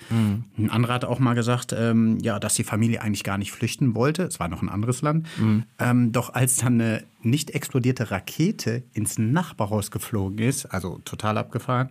[0.59, 3.95] Ein anderer hat auch mal gesagt, ähm, ja, dass die Familie eigentlich gar nicht flüchten
[3.95, 4.25] wollte.
[4.25, 5.29] Es war noch ein anderes Land.
[5.79, 11.89] Ähm, doch als dann eine nicht explodierte Rakete ins Nachbarhaus geflogen ist, also total abgefahren,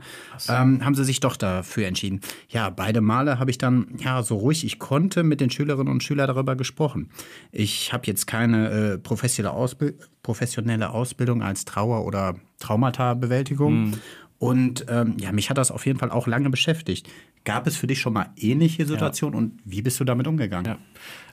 [0.50, 2.22] ähm, haben sie sich doch dafür entschieden.
[2.50, 6.04] Ja, beide Male habe ich dann ja so ruhig ich konnte mit den Schülerinnen und
[6.04, 7.10] Schülern darüber gesprochen.
[7.52, 13.94] Ich habe jetzt keine äh, professionelle, Ausbild professionelle Ausbildung als Trauer- oder Traumata-Bewältigung.
[14.40, 17.08] Und ähm, ja, mich hat das auf jeden Fall auch lange beschäftigt.
[17.44, 20.66] Gab es für dich schon mal ähnliche Situationen und wie bist du damit umgegangen?
[20.66, 20.78] Ja.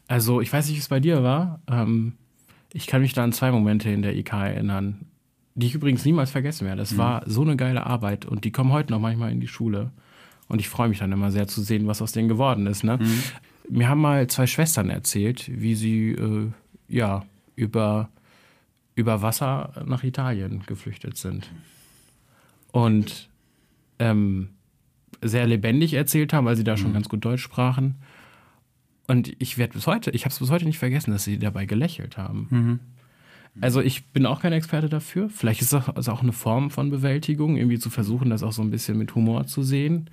[0.08, 1.60] Also, ich weiß nicht, wie es bei dir war.
[1.68, 2.12] Ähm,
[2.74, 5.06] ich kann mich da an zwei Momente in der IK erinnern,
[5.54, 6.82] die ich übrigens niemals vergessen werde.
[6.82, 9.90] Es war so eine geile Arbeit und die kommen heute noch manchmal in die Schule.
[10.48, 12.84] Und ich freue mich dann immer sehr zu sehen, was aus denen geworden ist.
[12.84, 12.98] Ne?
[13.68, 16.50] Mir haben mal zwei Schwestern erzählt, wie sie äh,
[16.88, 17.24] ja
[17.56, 18.10] über,
[18.94, 21.50] über Wasser nach Italien geflüchtet sind.
[22.72, 23.28] Und
[23.98, 24.50] ähm,
[25.22, 27.96] sehr lebendig erzählt haben, weil sie da schon ganz gut Deutsch sprachen.
[29.06, 31.66] Und ich werde bis heute, ich habe es bis heute nicht vergessen, dass sie dabei
[31.66, 32.48] gelächelt haben.
[33.60, 35.28] Also ich bin auch kein Experte dafür.
[35.28, 38.70] Vielleicht ist das auch eine Form von Bewältigung, irgendwie zu versuchen, das auch so ein
[38.70, 40.08] bisschen mit Humor zu sehen.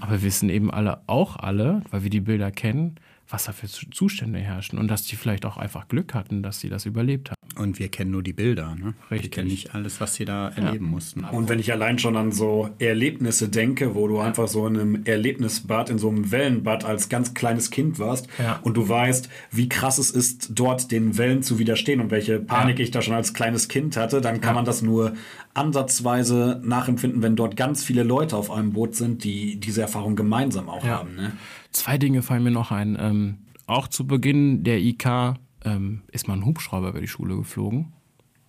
[0.00, 2.96] Aber wir wissen eben alle, auch alle, weil wir die Bilder kennen,
[3.30, 6.68] was da für Zustände herrschen und dass die vielleicht auch einfach Glück hatten, dass sie
[6.68, 7.36] das überlebt haben.
[7.56, 8.94] Und wir kennen nur die Bilder, ne?
[9.08, 9.32] Wir Richtig.
[9.32, 11.24] kennen nicht alles, was sie da erleben mussten.
[11.24, 15.04] Und wenn ich allein schon an so Erlebnisse denke, wo du einfach so in einem
[15.04, 18.60] Erlebnisbad, in so einem Wellenbad als ganz kleines Kind warst Ja.
[18.62, 22.78] und du weißt, wie krass es ist, dort den Wellen zu widerstehen und welche Panik
[22.78, 22.84] Ja.
[22.84, 25.12] ich da schon als kleines Kind hatte, dann kann man das nur
[25.54, 30.68] ansatzweise nachempfinden, wenn dort ganz viele Leute auf einem Boot sind, die diese Erfahrung gemeinsam
[30.68, 30.98] auch Ja.
[30.98, 31.16] haben.
[31.16, 31.32] Ne?
[31.72, 32.96] Zwei Dinge fallen mir noch ein.
[33.00, 35.34] Ähm, auch zu Beginn der IK
[35.64, 37.92] ähm, ist mal ein Hubschrauber über die Schule geflogen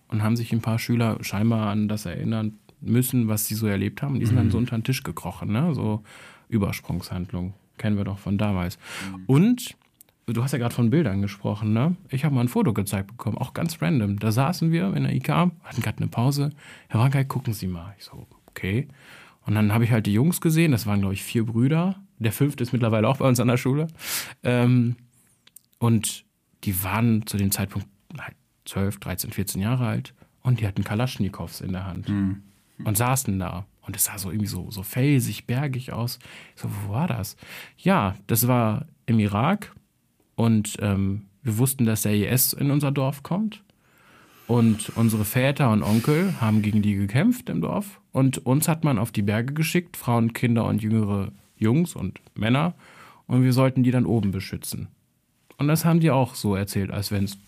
[0.08, 4.02] und haben sich ein paar Schüler scheinbar an das erinnern müssen, was sie so erlebt
[4.02, 4.18] haben.
[4.18, 5.74] Die sind dann so unter den Tisch gekrochen, ne?
[5.74, 6.02] So
[6.48, 7.54] Übersprungshandlung.
[7.78, 8.78] Kennen wir doch von damals.
[9.26, 9.76] Und
[10.26, 11.96] du hast ja gerade von Bildern gesprochen, ne?
[12.10, 14.18] Ich habe mal ein Foto gezeigt bekommen, auch ganz random.
[14.18, 16.50] Da saßen wir in der IK, hatten gerade eine Pause.
[16.88, 17.94] Herr Wankei, gucken Sie mal.
[17.98, 18.88] Ich so, okay.
[19.44, 21.96] Und dann habe ich halt die Jungs gesehen, das waren, glaube ich, vier Brüder.
[22.18, 23.88] Der fünfte ist mittlerweile auch bei uns an der Schule.
[24.44, 24.96] Ähm,
[25.78, 26.24] und
[26.62, 31.60] die waren zu dem Zeitpunkt halt 12, 13, 14 Jahre alt und die hatten Kalaschnikows
[31.60, 32.08] in der Hand
[32.84, 33.66] und saßen da.
[33.80, 36.20] Und es sah so irgendwie so, so felsig, bergig aus.
[36.54, 37.36] Ich so, wo war das?
[37.76, 39.74] Ja, das war im Irak
[40.34, 43.62] und ähm, wir wussten, dass der IS in unser Dorf kommt.
[44.46, 48.00] Und unsere Väter und Onkel haben gegen die gekämpft im Dorf.
[48.12, 52.74] Und uns hat man auf die Berge geschickt, Frauen, Kinder und jüngere Jungs und Männer.
[53.26, 54.88] Und wir sollten die dann oben beschützen.
[55.58, 57.38] Und das haben die auch so erzählt, als wenn es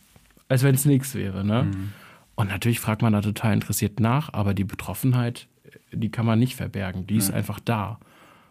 [0.48, 1.44] als wenn's nichts wäre.
[1.44, 1.70] Ne?
[2.34, 5.48] Und natürlich fragt man da total interessiert nach, aber die Betroffenheit,
[5.92, 7.06] die kann man nicht verbergen.
[7.06, 7.98] Die ist einfach da.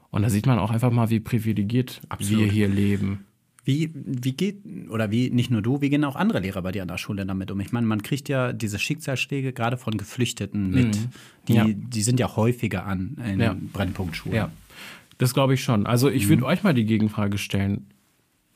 [0.09, 3.25] Und da sieht man auch einfach mal, wie privilegiert wir hier leben.
[3.65, 6.81] Wie, wie geht, oder wie nicht nur du, wie gehen auch andere Lehrer bei dir
[6.81, 7.59] an der Schule damit um?
[7.61, 10.97] Ich meine, man kriegt ja diese Schicksalsschläge gerade von Geflüchteten mit.
[11.47, 11.65] Die, Ja.
[11.69, 13.55] die sind ja häufiger an in Ja.
[13.71, 14.35] Brennpunktschulen.
[14.35, 14.51] Ja,
[15.17, 15.85] das glaube ich schon.
[15.85, 17.87] Also ich würde euch mal die Gegenfrage stellen.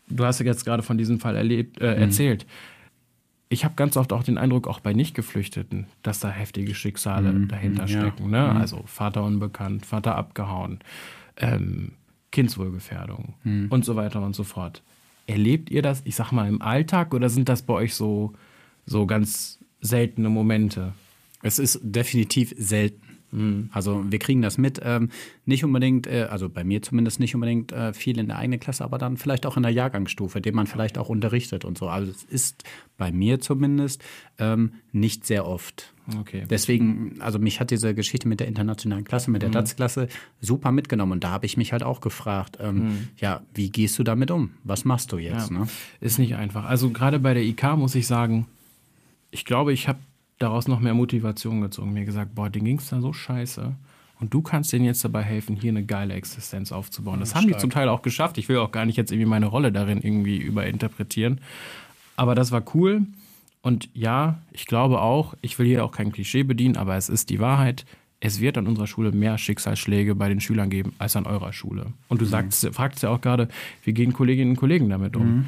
[0.10, 2.46] Du hast ja jetzt gerade von diesem Fall erlebt, äh, erzählt.
[3.50, 7.86] Ich habe ganz oft auch den Eindruck, auch bei Nicht-Geflüchteten, dass da heftige Schicksale dahinter
[7.86, 8.02] ja.
[8.02, 8.30] stecken.
[8.30, 8.52] Ne?
[8.52, 10.80] Also Vater unbekannt, Vater abgehauen,
[11.38, 11.94] ähm,
[12.32, 13.36] Kindswohlgefährdung
[13.70, 14.84] und so weiter und so fort.
[15.28, 18.34] Erlebt ihr das, ich sag mal, im Alltag oder sind das bei euch so,
[18.86, 20.94] so ganz seltene Momente?
[21.44, 23.07] Es ist definitiv selten.
[23.72, 25.10] Also wir kriegen das mit, ähm,
[25.46, 28.86] nicht unbedingt, äh, also bei mir zumindest nicht unbedingt äh, viel in der eigenen Klasse,
[28.86, 31.90] aber dann vielleicht auch in der Jahrgangsstufe, den man vielleicht auch unterrichtet und so.
[31.90, 32.64] Also es ist
[32.98, 34.02] bei mir zumindest
[34.40, 35.94] ähm, nicht sehr oft.
[36.22, 36.46] Okay.
[36.50, 40.08] Deswegen, also mich hat diese Geschichte mit der internationalen Klasse, mit der DATS-Klasse
[40.40, 41.12] super mitgenommen.
[41.12, 44.52] Und da habe ich mich halt auch gefragt, ähm, ja, wie gehst du damit um?
[44.64, 45.52] Was machst du jetzt?
[45.52, 45.68] Ja, Ne?
[46.00, 46.64] Ist nicht einfach.
[46.64, 48.48] Also gerade bei der IK muss ich sagen,
[49.32, 50.00] ich glaube, ich habe
[50.40, 51.94] daraus noch mehr Motivation gezogen.
[51.94, 53.76] Mir gesagt, boah, denen ging es da so scheiße.
[54.20, 57.20] Und du kannst denen jetzt dabei helfen, hier eine geile Existenz aufzubauen.
[57.20, 58.38] Das haben die zum Teil auch geschafft.
[58.38, 61.40] Ich will auch gar nicht jetzt irgendwie meine Rolle darin irgendwie überinterpretieren.
[62.16, 63.04] Aber das war cool.
[63.62, 67.30] Und ja, ich glaube auch, ich will hier auch kein Klischee bedienen, aber es ist
[67.30, 67.86] die Wahrheit.
[68.20, 71.94] Es wird an unserer Schule mehr Schicksalsschläge bei den Schülern geben als an eurer Schule.
[72.08, 73.50] Und du sagst, fragst ja auch gerade,
[73.84, 75.46] wie gehen Kolleginnen und Kollegen damit um?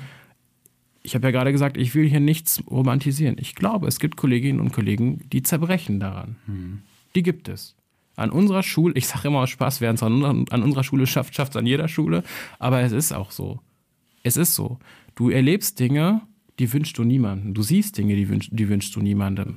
[1.01, 3.37] Ich habe ja gerade gesagt, ich will hier nichts romantisieren.
[3.39, 6.35] Ich glaube, es gibt Kolleginnen und Kollegen, die zerbrechen daran.
[7.15, 7.75] Die gibt es.
[8.15, 11.35] An unserer Schule, ich sage immer aus Spaß, wer es an, an unserer Schule schafft,
[11.35, 12.23] schafft es an jeder Schule.
[12.59, 13.59] Aber es ist auch so.
[14.23, 14.77] Es ist so.
[15.15, 16.21] Du erlebst Dinge,
[16.59, 17.53] die wünschst du niemandem.
[17.53, 19.55] Du siehst Dinge, die, wünsch, die wünschst du niemandem.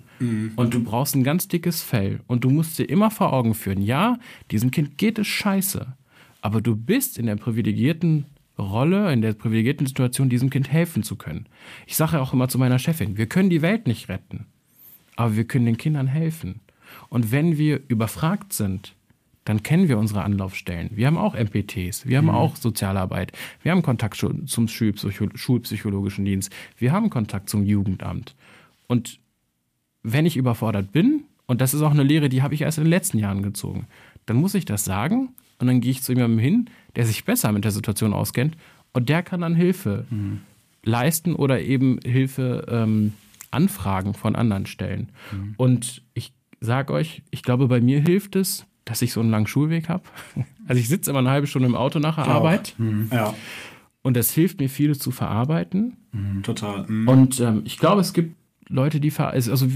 [0.55, 2.21] Und du brauchst ein ganz dickes Fell.
[2.29, 4.19] Und du musst dir immer vor Augen führen, ja,
[4.53, 5.97] diesem Kind geht es scheiße.
[6.41, 8.27] Aber du bist in der privilegierten
[8.59, 11.47] Rolle, in der privilegierten Situation, diesem Kind helfen zu können.
[11.87, 14.47] Ich sage auch immer zu meiner Chefin, wir können die Welt nicht retten.
[15.17, 16.61] Aber wir können den Kindern helfen.
[17.09, 18.95] Und wenn wir überfragt sind,
[19.45, 20.91] dann kennen wir unsere Anlaufstellen.
[20.95, 23.33] Wir haben auch MPTs, wir haben auch Sozialarbeit,
[23.63, 28.37] wir haben Kontakt zum Schulpsycho Schulpsychologischen Dienst, wir haben Kontakt zum Jugendamt.
[28.87, 29.19] Und
[30.03, 32.85] wenn ich überfordert bin, und das ist auch eine Lehre, die habe ich erst in
[32.85, 33.87] den letzten Jahren gezogen,
[34.27, 35.31] dann muss ich das sagen
[35.63, 38.57] und dann gehe ich zu jemandem hin, der sich besser mit der Situation auskennt
[38.93, 40.07] und der kann dann Hilfe
[40.83, 43.13] leisten oder eben Hilfe ähm,
[43.53, 45.11] anfragen von anderen Stellen.
[45.57, 49.47] Und ich sage euch, ich glaube, bei mir hilft es, dass ich so einen langen
[49.47, 50.03] Schulweg habe.
[50.69, 52.77] Also ich sitze immer eine halbe Stunde im Auto nach der Arbeit
[53.11, 53.35] Ja,
[54.03, 55.97] und das hilft mir, vieles zu verarbeiten.
[56.45, 56.87] total.
[56.87, 57.09] Mhm.
[57.09, 58.37] Und ähm, ich glaube, es gibt
[58.69, 59.67] Leute, die also also,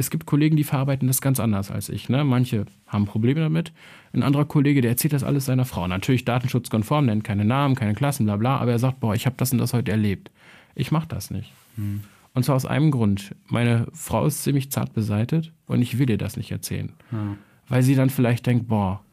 [0.00, 2.08] es gibt Kollegen, die verarbeiten das ganz anders als ich.
[2.08, 2.24] Ne?
[2.24, 3.72] Manche haben Probleme damit.
[4.12, 5.86] Ein anderer Kollege, der erzählt das alles seiner Frau.
[5.86, 9.36] Natürlich datenschutzkonform, nennt keine Namen, keine Klassen, bla bla, aber er sagt, boah, ich habe
[9.38, 10.30] das und das heute erlebt.
[10.74, 11.52] Ich mache das nicht.
[12.32, 13.34] Und zwar aus einem Grund.
[13.46, 16.92] Meine Frau ist ziemlich zart beseitet und ich will ihr das nicht erzählen.
[17.68, 19.04] Weil sie dann vielleicht denkt, boah,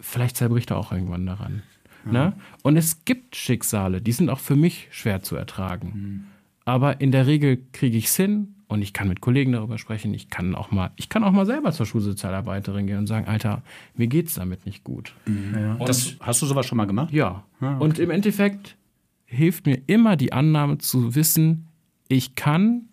[0.00, 1.62] vielleicht zerbricht er auch irgendwann daran.
[2.04, 2.32] Ne?
[2.62, 6.26] Und es gibt Schicksale, die sind auch für mich schwer zu ertragen.
[6.64, 10.12] Aber in der Regel kriege ich es hin und ich kann mit Kollegen darüber sprechen.
[10.14, 13.62] Ich kann auch mal, ich kann auch mal selber zur Schulsozialarbeiterin gehen und sagen, Alter,
[13.94, 15.14] mir geht's damit nicht gut.
[15.26, 17.12] Und Das, hast du sowas schon mal gemacht?
[17.12, 17.44] ja.
[17.60, 18.76] Und im Endeffekt
[19.24, 21.68] hilft mir immer die Annahme zu wissen,
[22.08, 22.88] ich kann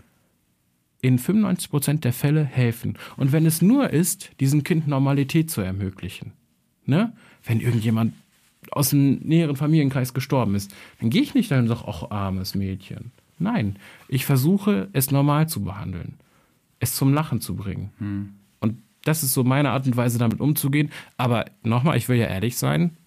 [1.01, 2.97] in 95% der Fälle helfen.
[3.17, 6.33] Und wenn es nur ist, diesem Kind Normalität zu ermöglichen.
[6.85, 7.13] Ne?
[7.43, 8.13] Wenn irgendjemand
[8.71, 12.55] aus einem näheren Familienkreis gestorben ist, dann gehe ich nicht dahin und sage, ach, armes
[12.55, 13.11] Mädchen.
[13.39, 13.77] Nein,
[14.07, 16.15] ich versuche, es normal zu behandeln,
[16.79, 17.91] es zum Lachen zu bringen.
[18.59, 20.91] Und das ist so meine Art und Weise, damit umzugehen.
[21.17, 22.97] Aber nochmal, ich will ja ehrlich sein,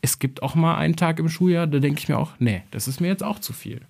[0.00, 2.88] es gibt auch mal einen Tag im Schuljahr, da denke ich mir auch, nee, das
[2.88, 3.82] ist mir jetzt auch zu viel.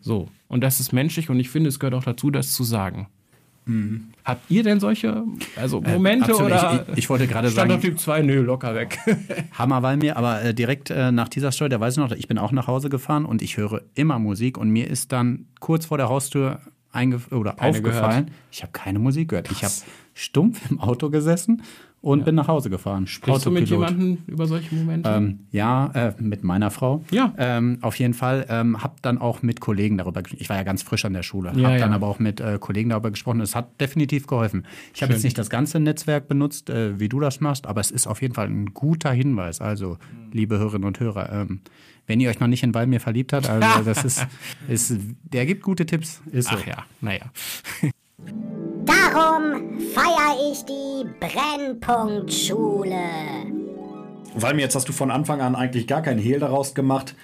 [0.00, 0.28] So.
[0.48, 3.06] Und das ist menschlich und ich finde, es gehört auch dazu, das zu sagen.
[4.24, 5.24] Habt ihr denn solche
[5.56, 6.52] also Momente absolut.
[6.52, 8.98] oder Ich- ich- ich wollte gerade sagen- Standardtyp 2, nö, locker weg.
[9.52, 12.28] Hammer war mir, aber äh, direkt äh, nach dieser Story, da weiß ich noch, ich
[12.28, 15.86] bin auch nach Hause gefahren und ich höre immer Musik und mir ist dann kurz
[15.86, 16.60] vor der Haustür
[17.30, 19.50] oder Keine aufgefallen, ich habe keine Musik gehört.
[19.50, 19.74] Ich habe
[20.14, 21.62] stumpf im Auto gesessen
[22.04, 23.06] und bin nach Hause gefahren.
[23.06, 25.08] Sprichst du mit jemandem über solche Momente?
[25.08, 27.02] Ähm, ja, äh, mit meiner Frau.
[27.10, 27.32] Ja.
[27.38, 28.44] Ähm, auf jeden Fall.
[28.50, 30.42] Ähm, hab dann auch mit Kollegen darüber gesprochen.
[30.42, 31.52] Ich war ja ganz frisch an der Schule.
[31.56, 31.96] Ja, hab dann ja.
[31.96, 33.40] aber auch mit äh, Kollegen darüber gesprochen.
[33.40, 34.66] Es hat definitiv geholfen.
[34.94, 37.90] Ich habe jetzt nicht das ganze Netzwerk benutzt, äh, wie du das machst, aber es
[37.90, 39.62] ist auf jeden Fall ein guter Hinweis.
[39.62, 39.96] Also,
[40.30, 41.60] liebe Hörerinnen und Hörer, ähm,
[42.06, 44.26] wenn ihr euch noch nicht in Walmir verliebt habt, also das ist,
[44.68, 46.20] ist, der gibt gute Tipps.
[46.30, 46.56] Ist so.
[46.60, 47.22] Ach ja, naja.
[48.84, 52.96] Darum feiere ich die Brennpunktschule.
[54.34, 57.14] Weil mir jetzt hast du von Anfang an eigentlich gar keinen Hehl daraus gemacht,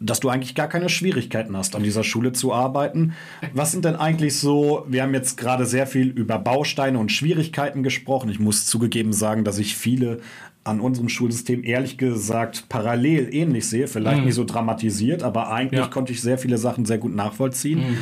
[0.00, 3.12] dass du eigentlich gar keine Schwierigkeiten hast, an dieser Schule zu arbeiten.
[3.52, 7.82] Was sind denn eigentlich so, wir haben jetzt gerade sehr viel über Bausteine und Schwierigkeiten
[7.82, 8.30] gesprochen.
[8.30, 10.20] Ich muss zugegeben sagen, dass ich viele
[10.64, 13.88] an unserem Schulsystem ehrlich gesagt parallel ähnlich sehe.
[13.88, 15.86] Vielleicht nicht so dramatisiert, aber eigentlich Ja.
[15.88, 17.96] konnte ich sehr viele Sachen sehr gut nachvollziehen.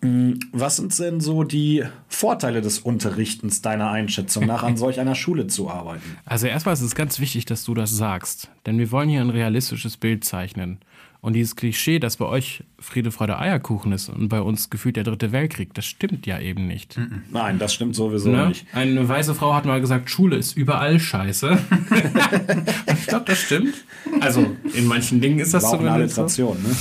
[0.00, 5.48] Was sind denn so die Vorteile des Unterrichtens deiner Einschätzung nach, an solch einer Schule
[5.48, 6.16] zu arbeiten?
[6.24, 8.48] Also erstmal ist es ganz wichtig, dass du das sagst.
[8.66, 10.78] Denn wir wollen hier ein realistisches Bild zeichnen.
[11.20, 15.02] Und dieses Klischee, dass bei euch Friede, Freude, Eierkuchen ist und bei uns gefühlt der
[15.02, 16.96] dritte Weltkrieg, das stimmt ja eben nicht.
[17.32, 18.46] Nein, das stimmt sowieso Ne?
[18.50, 18.66] nicht.
[18.72, 21.58] Eine weiße Frau hat mal gesagt, Schule ist überall scheiße.
[23.00, 23.74] Ich glaube, das stimmt.
[24.20, 26.22] Also in manchen Dingen ist das auch eine zumindest so.
[26.22, 26.76] Alliteration, ne?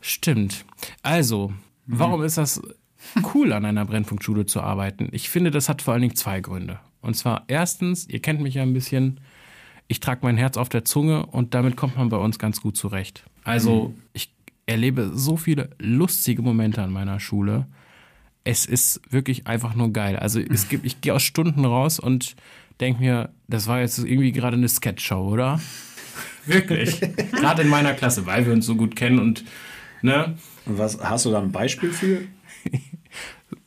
[0.00, 0.64] Stimmt.
[1.02, 1.52] Also,
[1.88, 2.62] warum ist das
[3.34, 5.08] cool, an einer Brennpunktschule zu arbeiten?
[5.12, 6.78] Ich finde, das hat vor allen Dingen zwei Gründe.
[7.00, 9.20] Und zwar erstens, ihr kennt mich ja ein bisschen,
[9.86, 12.76] ich trage mein Herz auf der Zunge und damit kommt man bei uns ganz gut
[12.76, 13.24] zurecht.
[13.44, 14.34] Also, ich
[14.66, 17.66] erlebe so viele lustige Momente an meiner Schule.
[18.44, 20.16] Es ist wirklich einfach nur geil.
[20.16, 22.36] Also, es gibt, ich gehe aus Stunden raus und
[22.80, 25.60] denke mir, das war jetzt irgendwie gerade eine Sketchshow, oder?
[26.46, 27.00] Wirklich.
[27.32, 29.44] Gerade in meiner Klasse, weil wir uns so gut kennen und
[30.02, 30.36] ne?
[30.68, 32.20] Was hast du da ein Beispiel für?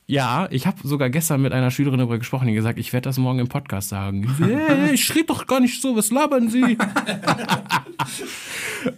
[0.08, 3.18] Ja, ich habe sogar gestern mit einer Schülerin darüber gesprochen, die gesagt, ich werde das
[3.18, 4.28] morgen im Podcast sagen.
[4.40, 6.62] Hey, ich rede doch gar nicht so, was labern Sie?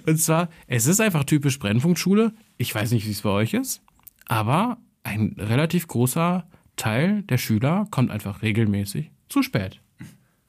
[0.08, 2.34] Und zwar, es ist einfach typisch Brennpunktschule.
[2.58, 3.84] Ich weiß nicht, wie es bei euch ist,
[4.26, 6.48] aber ein relativ großer
[6.78, 9.82] Teil der Schüler kommt einfach regelmäßig zu spät.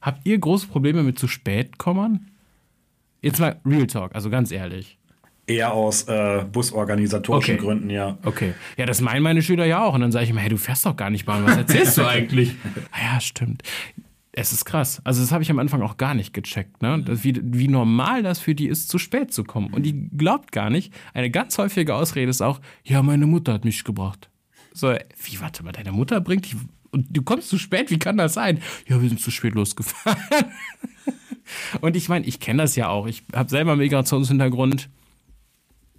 [0.01, 2.31] Habt ihr große Probleme mit zu spät kommen?
[3.21, 4.97] Jetzt mal Real Talk, also ganz ehrlich.
[5.47, 7.63] Eher aus äh, busorganisatorischen Okay.
[7.63, 8.17] Gründen, ja.
[8.23, 8.53] Okay.
[8.77, 9.93] Ja, das meinen meine Schüler ja auch.
[9.93, 11.45] Und dann sage ich immer, hey, du fährst doch gar nicht Bahn.
[11.45, 12.55] Was erzählst du eigentlich?
[12.91, 13.61] ah ja, stimmt.
[14.31, 15.01] Es ist krass.
[15.05, 17.01] Also das habe ich am Anfang auch gar nicht gecheckt, ne?
[17.03, 19.67] Das, wie, wie normal das für die ist, zu spät zu kommen.
[19.67, 20.93] Und die glaubt gar nicht.
[21.13, 24.29] Eine ganz häufige Ausrede ist auch, ja, meine Mutter hat mich gebracht.
[24.73, 24.93] So,
[25.23, 26.57] wie, warte mal, deine Mutter bringt dich
[26.91, 28.59] und du kommst zu spät, wie kann das sein?
[28.87, 30.17] Ja, wir sind zu spät losgefahren.
[31.81, 33.05] und ich meine, ich kenne das ja auch.
[33.07, 34.89] Ich habe selber einen Migrationshintergrund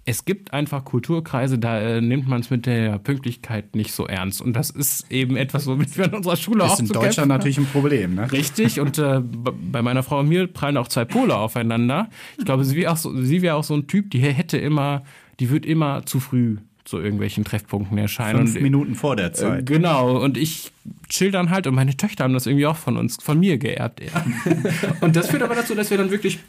[0.09, 4.41] es gibt einfach Kulturkreise, da äh, nimmt man es mit der Pünktlichkeit nicht so ernst.
[4.41, 7.27] Und das ist eben etwas, womit wir in unserer Schule auch Ist in Deutschland kämpfen
[7.27, 8.31] natürlich ein Problem, ne?
[8.31, 12.09] Richtig, und äh, bei meiner Frau und mir prallen auch zwei Pole aufeinander.
[12.37, 15.03] Ich glaube, sie wäre auch, so, sie wäre auch so ein Typ, die hätte immer,
[15.41, 16.55] die wird immer zu früh
[16.85, 18.37] zu irgendwelchen Treffpunkten erscheinen.
[18.37, 19.65] Fünf und, Minuten vor der äh, Zeit.
[19.65, 20.71] Genau, und ich
[21.09, 23.99] chill dann halt und meine Töchter haben das irgendwie auch von uns, von mir geerbt
[23.99, 24.25] eher.
[25.01, 26.39] und das führt aber dazu, dass wir dann wirklich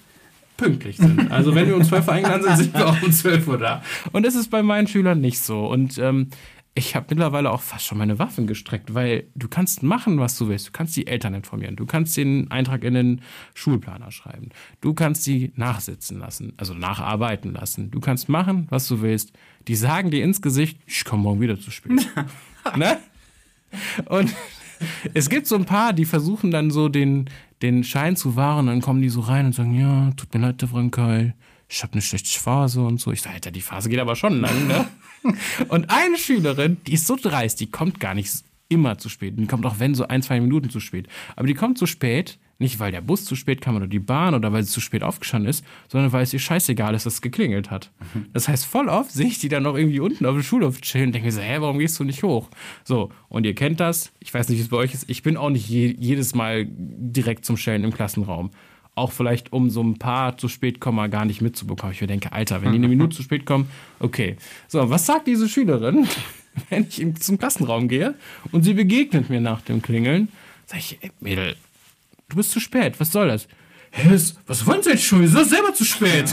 [0.59, 1.33] pünktlich sind.
[1.33, 3.83] Also wenn wir um 12 Uhr eingeladen sind, sind wir auch um 12 Uhr da.
[4.13, 5.67] Und das ist bei meinen Schülern nicht so.
[5.67, 6.29] Und ähm,
[6.75, 10.49] ich habe mittlerweile auch fast schon meine Waffen gestreckt, weil du kannst machen, was du
[10.49, 10.69] willst.
[10.69, 11.77] Du kannst die Eltern informieren.
[11.77, 13.21] Du kannst den Eintrag in den
[13.55, 14.51] Schulplaner schreiben.
[14.81, 17.91] Du kannst sie nachsitzen lassen, also nacharbeiten lassen.
[17.91, 19.33] Du kannst machen, was du willst.
[19.67, 22.09] Die sagen dir ins Gesicht, ich komme morgen wieder zu spät.
[22.77, 22.99] ne?
[24.07, 24.35] Und
[25.15, 27.29] es gibt so ein paar, die versuchen dann so den,
[27.63, 30.61] den Schein zu wahren, dann kommen die so rein und sagen, ja, tut mir leid,
[30.61, 31.35] der Frankel,
[31.69, 33.13] ich habe eine schlechte Phase und so.
[33.13, 34.87] Ich sage, Alter, die Phase geht aber schon lang, ne?
[35.69, 39.35] und eine Schülerin, die ist so dreist, die kommt gar nicht immer zu spät.
[39.39, 41.09] Die kommt auch wenn so ein, zwei Minuten zu spät.
[41.37, 44.35] Aber die kommt zu spät, nicht weil der Bus zu spät kam oder die Bahn
[44.35, 47.23] oder weil sie zu spät aufgestanden ist, sondern weil es ihr scheißegal ist, dass es
[47.23, 47.93] geklingelt hat.
[48.33, 51.07] Das heißt, voll oft sehe ich die dann noch irgendwie unten auf dem Schulhof chillen
[51.07, 52.49] und denke mir so, hä, warum gehst du nicht hoch?
[52.85, 55.37] So, und ihr kennt das, ich weiß nicht, wie es bei euch ist, ich bin
[55.37, 58.51] auch nicht je, jedes Mal direkt zum Stellen im Klassenraum.
[58.97, 61.95] Auch vielleicht, um so ein paar zu spät kommen, gar nicht mitzubekommen.
[61.95, 64.37] Ich mir denke, Alter, wenn die eine Minute zu spät kommen, okay.
[64.67, 66.09] So, was sagt diese Schülerin,
[66.71, 68.17] wenn ich zum Klassenraum gehe
[68.51, 70.29] und sie begegnet mir nach dem Klingeln?
[70.67, 71.55] Sag ich, ey, Mädel,
[72.29, 73.49] du bist zu spät, was soll das?
[73.91, 75.27] Hä, was, was wollen Sie jetzt schon?
[75.27, 76.31] Sie sind selber zu spät.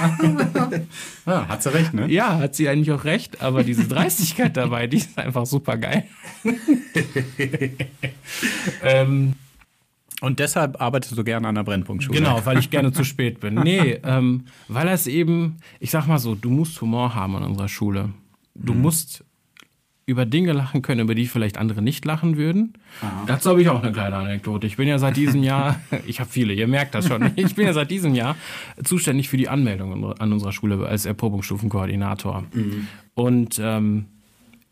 [1.26, 2.12] Ja, hat sie recht, ne?
[2.12, 6.06] ja, hat sie eigentlich auch recht, aber diese Dreistigkeit dabei, die ist einfach super geil.
[8.84, 9.36] ähm,
[10.20, 12.18] Und deshalb arbeitest du gerne an der Brennpunktschule.
[12.18, 13.56] Genau, weil ich gerne zu spät bin.
[13.56, 17.70] Nee, ähm, weil es eben, ich sag mal so, du musst Humor haben in unserer
[17.70, 18.10] Schule.
[18.54, 19.24] Du musst
[20.08, 22.74] über Dinge lachen können, über die vielleicht andere nicht lachen würden.
[23.26, 24.68] Dazu habe ich auch eine kleine Anekdote.
[24.68, 27.66] Ich bin ja seit diesem Jahr, ich habe viele, ihr merkt das schon, ich bin
[27.66, 28.36] ja seit diesem Jahr
[28.84, 32.44] zuständig für die Anmeldung an unserer Schule als Erprobungsstufenkoordinator.
[33.16, 34.06] Und ähm,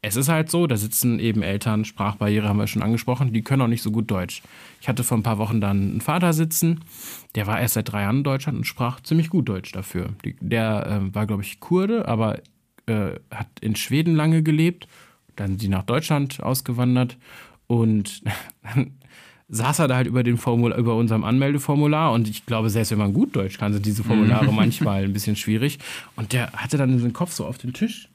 [0.04, 3.62] es ist halt so, da sitzen eben Eltern, Sprachbarriere haben wir schon angesprochen, die können
[3.62, 4.44] auch nicht so gut Deutsch.
[4.82, 6.82] Ich hatte vor ein paar Wochen dann einen Vater sitzen,
[7.36, 10.10] der war erst seit drei Jahren in Deutschland und sprach ziemlich gut Deutsch dafür.
[10.26, 12.40] Die, der ähm, war, glaube ich, Kurde, aber
[12.86, 14.90] äh, hat in Schweden lange gelebt,
[15.36, 17.18] dann sind die nach Deutschland ausgewandert
[17.68, 18.24] und
[18.64, 18.94] dann
[19.50, 22.98] saß er da halt über, den Formular, über unserem Anmeldeformular und ich glaube, selbst wenn
[22.98, 25.80] man gut Deutsch kann, sind diese Formulare manchmal ein bisschen schwierig.
[26.16, 28.10] Und der hatte dann den Kopf so auf den Tisch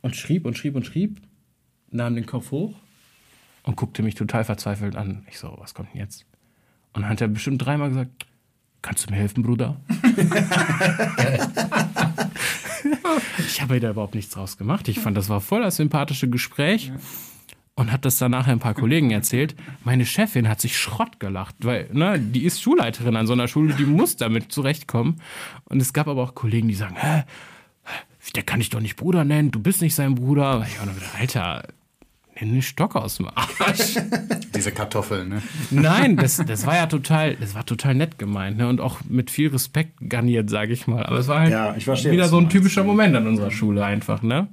[0.00, 1.20] und schrieb und schrieb und schrieb,
[1.90, 2.74] nahm den Kopf hoch
[3.62, 5.24] und guckte mich total verzweifelt an.
[5.30, 6.26] Ich so, was kommt denn jetzt?
[6.92, 8.26] Und dann hat er bestimmt dreimal gesagt,
[8.82, 9.80] kannst du mir helfen, Bruder?
[13.38, 14.88] ich habe da überhaupt nichts draus gemacht.
[14.88, 16.92] Ich fand, das war voll das sympathische Gespräch.
[17.74, 19.56] Und hat das dann nachher ein paar Kollegen erzählt.
[19.82, 23.72] Meine Chefin hat sich Schrott gelacht, weil ne, die ist Schulleiterin an so einer Schule,
[23.72, 25.22] die muss damit zurechtkommen.
[25.64, 27.22] Und es gab aber auch Kollegen, die sagen, hä,
[28.36, 30.66] der kann ich doch nicht Bruder nennen, du bist nicht sein Bruder.
[30.68, 31.66] Ich war dann wieder, Alter,
[32.46, 33.96] nenn den Stock aus dem Arsch.
[34.54, 35.42] Diese Kartoffeln, ne?
[35.70, 38.68] Nein, das, das war ja total, das war total nett gemeint ne?
[38.68, 41.04] und auch mit viel Respekt garniert, sage ich mal.
[41.04, 43.50] Aber es war halt Ja, ich verstehe, wieder was so ein typischer Moment an unserer
[43.50, 44.48] Schule einfach, ne?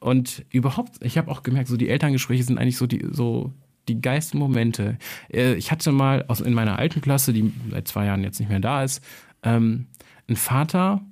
[0.00, 3.52] Und überhaupt, ich habe auch gemerkt, so die Elterngespräche sind eigentlich so die, so
[3.88, 4.98] die geilsten Momente.
[5.32, 8.48] Äh, Ich hatte mal aus, in meiner alten Klasse, die seit zwei Jahren jetzt nicht
[8.48, 9.00] mehr da ist,
[9.44, 9.86] ähm,
[10.28, 11.02] einen Vater,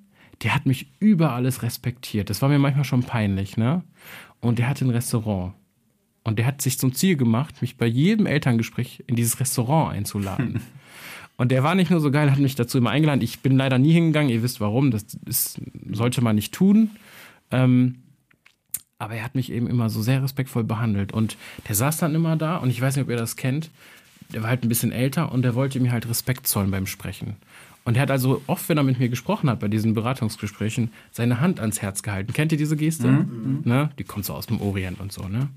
[0.42, 2.30] der hat mich über alles respektiert.
[2.30, 3.82] Das war mir manchmal schon peinlich, ne?
[4.40, 5.52] Und der hatte ein Restaurant.
[6.22, 10.60] Und der hat sich zum Ziel gemacht, mich bei jedem Elterngespräch in dieses Restaurant einzuladen.
[11.36, 13.22] Und der war nicht nur so geil, hat mich dazu immer eingeladen.
[13.22, 15.58] Ich bin leider nie hingegangen, ihr wisst warum, das ist,
[15.90, 16.90] sollte man nicht tun.
[17.50, 18.02] Ähm,
[18.98, 21.12] aber er hat mich eben immer so sehr respektvoll behandelt.
[21.12, 23.70] Und der saß dann immer da und ich weiß nicht, ob ihr das kennt.
[24.34, 27.36] Der war halt ein bisschen älter und der wollte mir halt Respekt zollen beim Sprechen.
[27.84, 31.40] Und er hat also oft, wenn er mit mir gesprochen hat bei diesen Beratungsgesprächen, seine
[31.40, 32.34] Hand ans Herz gehalten.
[32.34, 33.08] Kennt ihr diese Geste?
[33.08, 33.62] Mhm.
[33.64, 33.90] Ne?
[33.98, 35.48] Die kommt so aus dem Orient und so, ne?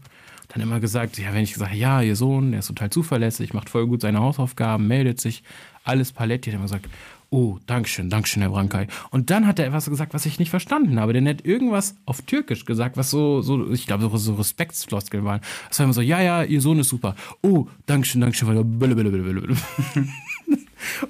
[0.54, 3.70] Dann immer gesagt, ja, wenn ich gesagt ja, ihr Sohn, der ist total zuverlässig, macht
[3.70, 5.43] voll gut seine Hausaufgaben, meldet sich,
[5.84, 6.88] alles Paletti, hat immer gesagt,
[7.32, 8.86] oh, Dankeschön, Dankeschön, Herr Brankay.
[9.10, 11.14] Und dann hat er etwas gesagt, was ich nicht verstanden habe.
[11.14, 15.26] Denn er hat irgendwas auf Türkisch gesagt, was so, so ich glaube, so, so Respektsfloskeln
[15.26, 15.41] waren.
[15.70, 17.16] Das war immer so, ja, ja, Ihr Sohn ist super.
[17.41, 18.47] Oh, Dankeschön, Dankeschön.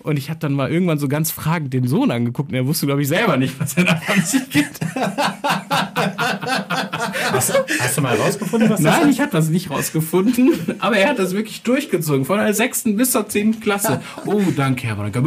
[0.04, 2.86] Und ich habe dann mal irgendwann so ganz fragend den Sohn angeguckt und er wusste,
[2.86, 4.80] glaube ich, selber nicht, was er da an sich gibt.
[7.34, 11.10] Hast, hast, du mal rausgefunden, was das Nein, ich habe das nicht rausgefunden, aber er
[11.10, 14.02] hat das wirklich durchgezogen, von der sechsten bis zur zehnten Klasse.
[14.26, 15.22] Oh, danke, Herr Branka.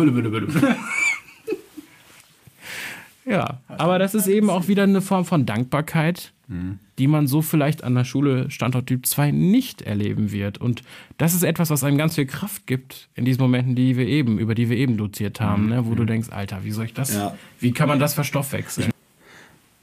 [3.27, 6.79] Ja, aber das ist eben auch wieder eine Form von Dankbarkeit, mhm.
[6.97, 10.59] die man so vielleicht an der Schule Standort Typ 2 nicht erleben wird.
[10.59, 10.85] Und
[11.19, 14.39] das ist etwas, was einem ganz viel Kraft gibt in diesen Momenten, die wir eben,
[14.39, 15.69] über die wir eben doziert haben, mhm.
[15.71, 16.07] ne, wo du mhm.
[16.07, 17.19] denkst, Alter, wie soll ich das,
[17.59, 18.91] wie kann man das verstoffwechseln?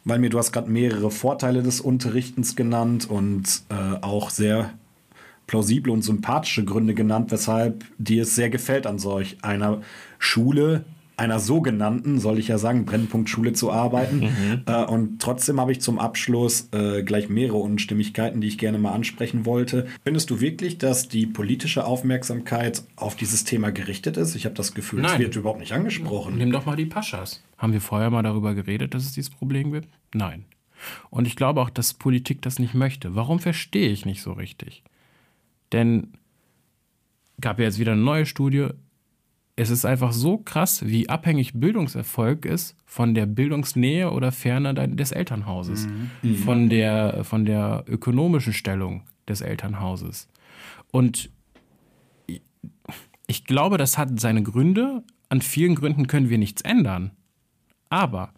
[0.05, 4.73] Weil mir, du hast gerade mehrere Vorteile des Unterrichtens genannt und äh, auch sehr
[5.47, 9.81] plausible und sympathische Gründe genannt, weshalb dir es sehr gefällt, an solch einer
[10.19, 10.85] Schule
[11.17, 14.19] einer sogenannten, soll ich ja sagen, Brennpunktschule zu arbeiten.
[14.19, 14.61] Mhm.
[14.65, 18.91] Äh, und trotzdem habe ich zum Abschluss äh, gleich mehrere Unstimmigkeiten, die ich gerne mal
[18.91, 19.87] ansprechen wollte.
[20.03, 24.35] Findest du wirklich, dass die politische Aufmerksamkeit auf dieses Thema gerichtet ist?
[24.35, 25.13] Ich habe das Gefühl, Nein.
[25.13, 26.37] es wird überhaupt nicht angesprochen.
[26.37, 27.43] Nimm doch mal die Paschas.
[27.57, 29.87] Haben wir vorher mal darüber geredet, dass es dieses Problem gibt?
[30.13, 30.45] Nein.
[31.09, 33.15] Und ich glaube auch, dass Politik das nicht möchte.
[33.15, 34.83] Warum verstehe ich nicht so richtig?
[35.71, 36.13] Denn
[37.39, 38.67] gab ja jetzt wieder eine neue Studie,
[39.55, 45.11] es ist einfach so krass, wie abhängig Bildungserfolg ist von der Bildungsnähe oder Ferne des
[45.11, 46.09] Elternhauses, mhm.
[46.23, 46.35] mhm.
[46.37, 50.27] von, der, von der ökonomischen Stellung des Elternhauses.
[50.91, 51.29] Und
[53.27, 55.03] ich glaube, das hat seine Gründe.
[55.29, 57.11] An vielen Gründen können wir nichts ändern.
[57.89, 58.33] Aber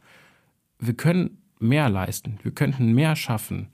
[0.79, 2.39] wir können mehr leisten.
[2.43, 3.69] Wir könnten mehr schaffen.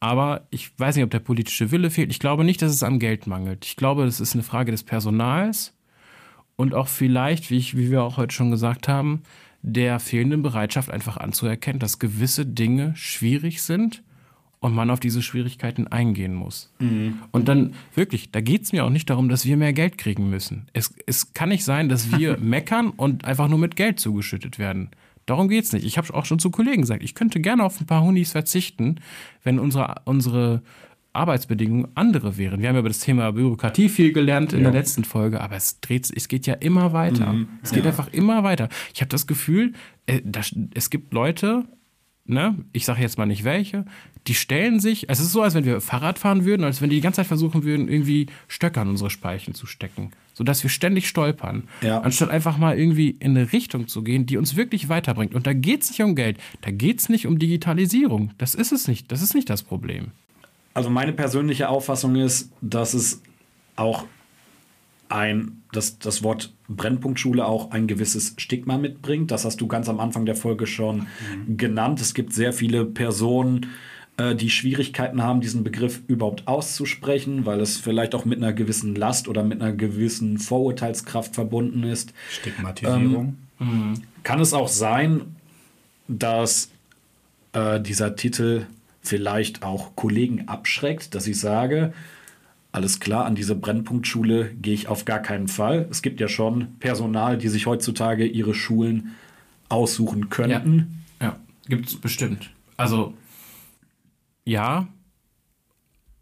[0.00, 2.10] Aber ich weiß nicht, ob der politische Wille fehlt.
[2.10, 3.64] Ich glaube nicht, dass es am Geld mangelt.
[3.64, 5.74] Ich glaube, es ist eine Frage des Personals
[6.60, 9.22] und auch vielleicht, wie, ich, wie wir auch heute schon gesagt haben,
[9.62, 14.02] der fehlenden Bereitschaft einfach anzuerkennen, dass gewisse Dinge schwierig sind
[14.58, 16.70] und man auf diese Schwierigkeiten eingehen muss.
[16.78, 17.18] Mhm.
[17.30, 20.28] Und dann wirklich, da geht es mir auch nicht darum, dass wir mehr Geld kriegen
[20.28, 20.66] müssen.
[20.74, 24.90] Es, es kann nicht sein, dass wir meckern und einfach nur mit Geld zugeschüttet werden.
[25.24, 25.86] Darum geht es nicht.
[25.86, 28.96] Ich habe auch schon zu Kollegen gesagt, ich könnte gerne auf ein paar Hunis verzichten,
[29.44, 30.60] wenn unsere, unsere
[31.12, 32.60] Arbeitsbedingungen andere wären.
[32.60, 34.70] Wir haben ja über das Thema Bürokratie viel gelernt in ja.
[34.70, 37.32] der letzten Folge, aber es dreht, es geht ja immer weiter.
[37.32, 37.48] Mhm.
[37.62, 37.90] Es geht ja.
[37.90, 38.68] einfach immer weiter.
[38.94, 39.72] Ich habe das Gefühl,
[40.06, 41.64] äh, das, es gibt Leute,
[42.24, 43.84] ne, ich sage jetzt mal nicht welche,
[44.26, 46.96] die stellen sich, es ist so, als wenn wir Fahrrad fahren würden, als wenn die
[46.96, 51.08] die ganze Zeit versuchen würden, irgendwie Stöcker in unsere Speichen zu stecken, sodass wir ständig
[51.08, 52.00] stolpern, ja.
[52.00, 55.34] anstatt einfach mal irgendwie in eine Richtung zu gehen, die uns wirklich weiterbringt.
[55.34, 58.30] Und da geht es nicht um Geld, da geht es nicht um Digitalisierung.
[58.38, 60.08] Das ist es nicht, das ist nicht das Problem.
[60.74, 63.22] Also meine persönliche Auffassung ist, dass es
[63.76, 64.04] auch
[65.08, 69.30] ein, dass das Wort Brennpunktschule auch ein gewisses Stigma mitbringt.
[69.30, 71.08] Das hast du ganz am Anfang der Folge schon
[71.46, 71.56] mhm.
[71.56, 72.00] genannt.
[72.00, 73.66] Es gibt sehr viele Personen,
[74.16, 78.94] äh, die Schwierigkeiten haben, diesen Begriff überhaupt auszusprechen, weil es vielleicht auch mit einer gewissen
[78.94, 82.12] Last oder mit einer gewissen Vorurteilskraft verbunden ist.
[82.30, 83.36] Stigmatisierung.
[83.60, 85.36] Ähm, kann es auch sein,
[86.06, 86.70] dass
[87.52, 88.66] äh, dieser Titel
[89.00, 91.92] vielleicht auch Kollegen abschreckt, dass ich sage,
[92.72, 95.88] alles klar, an diese Brennpunktschule gehe ich auf gar keinen Fall.
[95.90, 99.16] Es gibt ja schon Personal, die sich heutzutage ihre Schulen
[99.68, 101.04] aussuchen könnten.
[101.20, 101.36] Ja, ja
[101.68, 102.50] gibt es bestimmt.
[102.76, 103.14] Also
[104.44, 104.88] ja,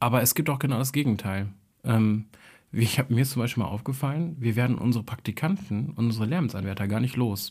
[0.01, 1.49] aber es gibt auch genau das Gegenteil.
[1.85, 2.27] Ähm,
[2.73, 7.17] ich habe mir zum Beispiel mal aufgefallen, wir werden unsere Praktikanten, unsere Lehramtsanwärter gar nicht
[7.17, 7.51] los.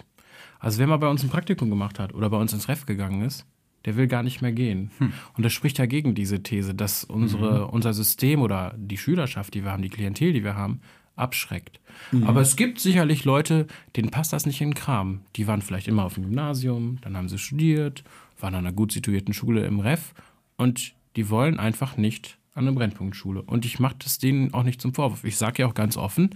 [0.59, 3.23] Also wer mal bei uns ein Praktikum gemacht hat oder bei uns ins Ref gegangen
[3.23, 3.45] ist,
[3.87, 4.91] der will gar nicht mehr gehen.
[4.97, 5.13] Hm.
[5.35, 7.69] Und das spricht ja gegen diese These, dass unsere, mhm.
[7.69, 10.81] unser System oder die Schülerschaft, die wir haben, die Klientel, die wir haben,
[11.15, 11.79] abschreckt.
[12.11, 12.25] Mhm.
[12.25, 13.65] Aber es gibt sicherlich Leute,
[13.95, 15.21] denen passt das nicht in den Kram.
[15.37, 18.03] Die waren vielleicht immer auf dem Gymnasium, dann haben sie studiert,
[18.39, 20.13] waren an einer gut situierten Schule im Ref
[20.57, 23.41] und die wollen einfach nicht an eine Brennpunktschule.
[23.41, 25.23] Und ich mache das denen auch nicht zum Vorwurf.
[25.23, 26.31] Ich sage ja auch ganz offen,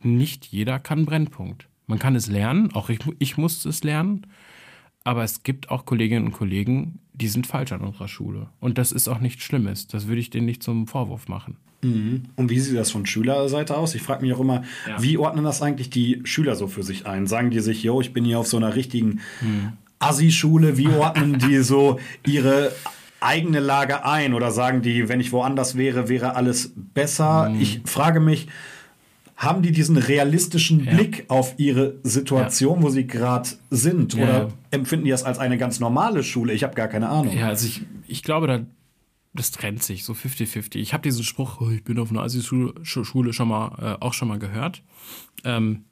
[0.00, 1.66] nicht jeder kann Brennpunkt.
[1.86, 4.26] Man kann es lernen, auch ich, ich musste es lernen.
[5.04, 8.48] Aber es gibt auch Kolleginnen und Kollegen, die sind falsch an unserer Schule.
[8.60, 9.86] Und das ist auch nichts Schlimmes.
[9.86, 11.56] Das würde ich denen nicht zum Vorwurf machen.
[11.82, 13.94] Und wie sieht das von Schülerseite aus?
[13.94, 15.02] Ich frage mich auch immer, Ja.
[15.02, 17.26] wie ordnen das eigentlich die Schüler so für sich ein?
[17.26, 19.20] Sagen die sich, yo, ich bin hier auf so einer richtigen
[19.98, 20.76] Assi-Schule?
[20.78, 22.72] Wie ordnen die so ihre
[23.20, 24.34] eigene Lage ein?
[24.34, 27.54] Oder sagen die, wenn ich woanders wäre, wäre alles besser?
[27.60, 28.48] Ich frage mich,
[29.36, 30.94] haben die diesen realistischen Ja.
[30.94, 34.14] Blick auf ihre Situation, wo sie gerade sind?
[34.14, 34.48] Ja, Oder ja.
[34.70, 36.52] empfinden die das als eine ganz normale Schule?
[36.52, 37.36] Ich habe gar keine Ahnung.
[37.36, 38.60] Ja, also ich, ich glaube, da,
[39.32, 40.76] das trennt sich so 50-50.
[40.76, 44.04] Ich habe diesen Spruch, oh, ich bin auf einer Assi-Schule Schu- Schule schon mal, äh,
[44.04, 44.82] auch schon mal gehört.
[45.42, 45.84] Ähm,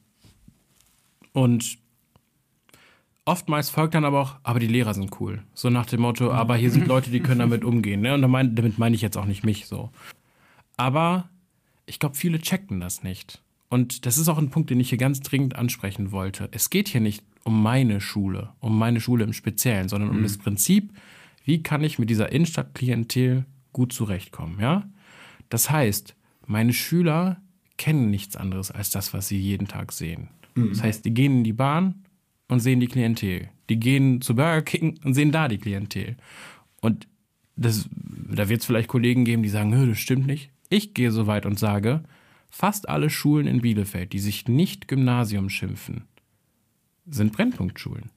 [1.32, 1.78] und
[3.24, 5.42] oftmals folgt dann aber auch, aber die Lehrer sind cool.
[5.54, 8.00] So nach dem Motto, aber hier sind Leute, die können damit umgehen.
[8.02, 8.14] Ne?
[8.14, 9.90] Und damit meine ich jetzt auch nicht mich so.
[10.76, 11.28] Aber
[11.92, 13.42] ich glaube, viele checken das nicht.
[13.68, 16.48] Und das ist auch ein Punkt, den ich hier ganz dringend ansprechen wollte.
[16.52, 20.38] Es geht hier nicht um meine Schule, um meine Schule im Speziellen, sondern um das
[20.38, 20.90] Prinzip,
[21.44, 24.88] wie kann ich mit dieser Innenstadtklientel gut zurechtkommen, ja?
[25.50, 26.14] Das heißt,
[26.46, 27.42] meine Schüler
[27.76, 30.28] kennen nichts anderes als das, was sie jeden Tag sehen.
[30.54, 32.04] Das heißt, die gehen in die Bahn
[32.48, 33.50] und sehen die Klientel.
[33.68, 36.16] Die gehen zu Burger King und sehen da die Klientel.
[36.80, 37.06] Und
[37.56, 37.86] das,
[38.34, 40.50] da wird es vielleicht Kollegen geben, die sagen, "Nö, das stimmt nicht.
[40.72, 42.02] Ich gehe so weit und sage,
[42.48, 46.04] fast alle Schulen in Bielefeld, die sich nicht Gymnasium schimpfen,
[47.06, 48.08] sind Brennpunktschulen.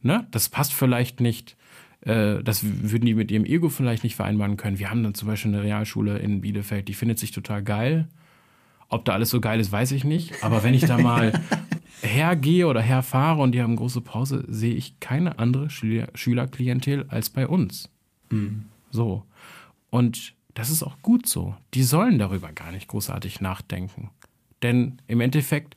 [0.00, 0.26] Ne?
[0.30, 1.58] Das passt vielleicht nicht.
[2.00, 4.78] Äh, das würden die mit ihrem Ego vielleicht nicht vereinbaren können.
[4.78, 8.08] Wir haben dann zum Beispiel eine Realschule in Bielefeld, die findet sich total geil.
[8.88, 10.42] Ob da alles so geil ist, weiß ich nicht.
[10.42, 11.38] Aber wenn ich da mal
[12.00, 17.28] hergehe oder herfahre und die haben große Pause, sehe ich keine andere Schüler Schülerklientel als
[17.28, 17.90] bei uns.
[18.90, 19.26] So.
[19.90, 21.54] Und das ist auch gut so.
[21.72, 24.10] Die sollen darüber gar nicht großartig nachdenken.
[24.62, 25.74] Denn im Endeffekt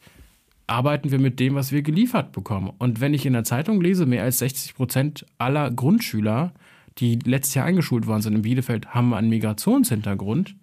[0.68, 2.74] arbeiten wir mit dem, was wir geliefert bekommen.
[2.80, 6.54] Und wenn ich in der Zeitung lese, mehr als 60 Prozent aller Grundschüler,
[6.98, 10.56] die letztes Jahr eingeschult worden sind in Bielefeld, haben einen Migrationshintergrund,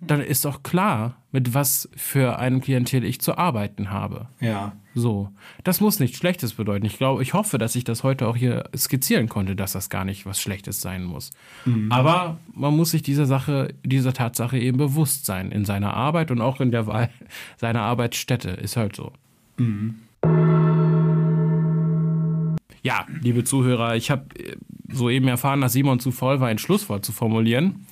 [0.00, 4.28] dann ist doch klar, mit was für einem Klientel ich zu arbeiten habe.
[4.40, 4.72] Ja.
[4.94, 5.30] So,
[5.64, 6.86] das muss nichts Schlechtes bedeuten.
[6.86, 10.04] Ich glaube, ich hoffe, dass ich das heute auch hier skizzieren konnte, dass das gar
[10.04, 11.30] nicht was Schlechtes sein muss.
[11.90, 16.40] Aber man muss sich dieser Sache, dieser Tatsache eben bewusst sein in seiner Arbeit und
[16.40, 17.10] auch in der Wahl
[17.56, 18.50] seiner Arbeitsstätte.
[18.50, 19.12] Ist halt so.
[22.82, 24.26] Ja, liebe Zuhörer, ich habe
[24.88, 27.86] soeben erfahren, dass Simon zu voll war, ein Schlusswort zu formulieren.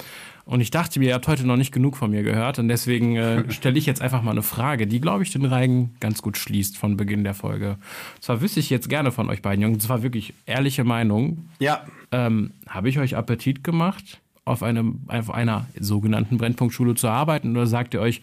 [0.45, 2.59] Und ich dachte mir, ihr habt heute noch nicht genug von mir gehört.
[2.59, 5.95] Und deswegen äh, stelle ich jetzt einfach mal eine Frage, die, glaube ich, den Reigen
[6.01, 7.77] ganz gut schließt von Beginn der Folge.
[8.21, 11.49] Zwar wüsste ich jetzt gerne von euch beiden Jungs, zwar wirklich ehrliche Meinung.
[11.59, 11.85] Ja.
[12.11, 17.57] Ähm, Habe ich euch Appetit gemacht, auf, einem, auf einer sogenannten Brennpunktschule zu arbeiten?
[17.57, 18.21] Oder sagt ihr euch,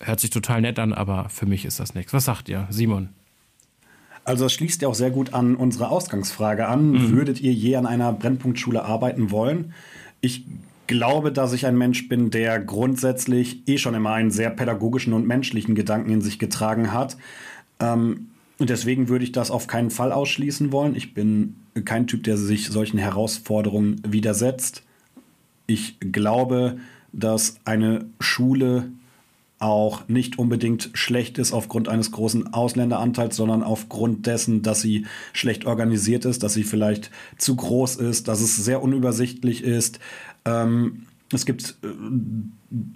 [0.00, 2.12] hört sich total nett an, aber für mich ist das nichts?
[2.12, 3.10] Was sagt ihr, Simon?
[4.24, 6.90] Also das schließt ja auch sehr gut an unsere Ausgangsfrage an.
[6.90, 7.12] Mhm.
[7.12, 9.72] Würdet ihr je an einer Brennpunktschule arbeiten wollen?
[10.20, 10.44] Ich
[10.88, 15.26] glaube, dass ich ein Mensch bin, der grundsätzlich eh schon immer einen sehr pädagogischen und
[15.26, 17.16] menschlichen Gedanken in sich getragen hat.
[17.78, 20.96] Ähm, und deswegen würde ich das auf keinen Fall ausschließen wollen.
[20.96, 24.82] Ich bin kein Typ, der sich solchen Herausforderungen widersetzt.
[25.68, 26.78] Ich glaube,
[27.12, 28.90] dass eine Schule
[29.58, 35.64] auch nicht unbedingt schlecht ist aufgrund eines großen Ausländeranteils, sondern aufgrund dessen, dass sie schlecht
[35.64, 39.98] organisiert ist, dass sie vielleicht zu groß ist, dass es sehr unübersichtlich ist.
[40.44, 41.88] Ähm, es gibt, äh,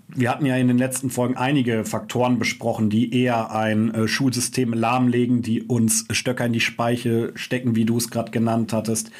[0.08, 4.72] wir hatten ja in den letzten Folgen einige Faktoren besprochen, die eher ein äh, Schulsystem
[4.72, 9.10] lahmlegen, die uns Stöcker in die Speiche stecken, wie du es gerade genannt hattest.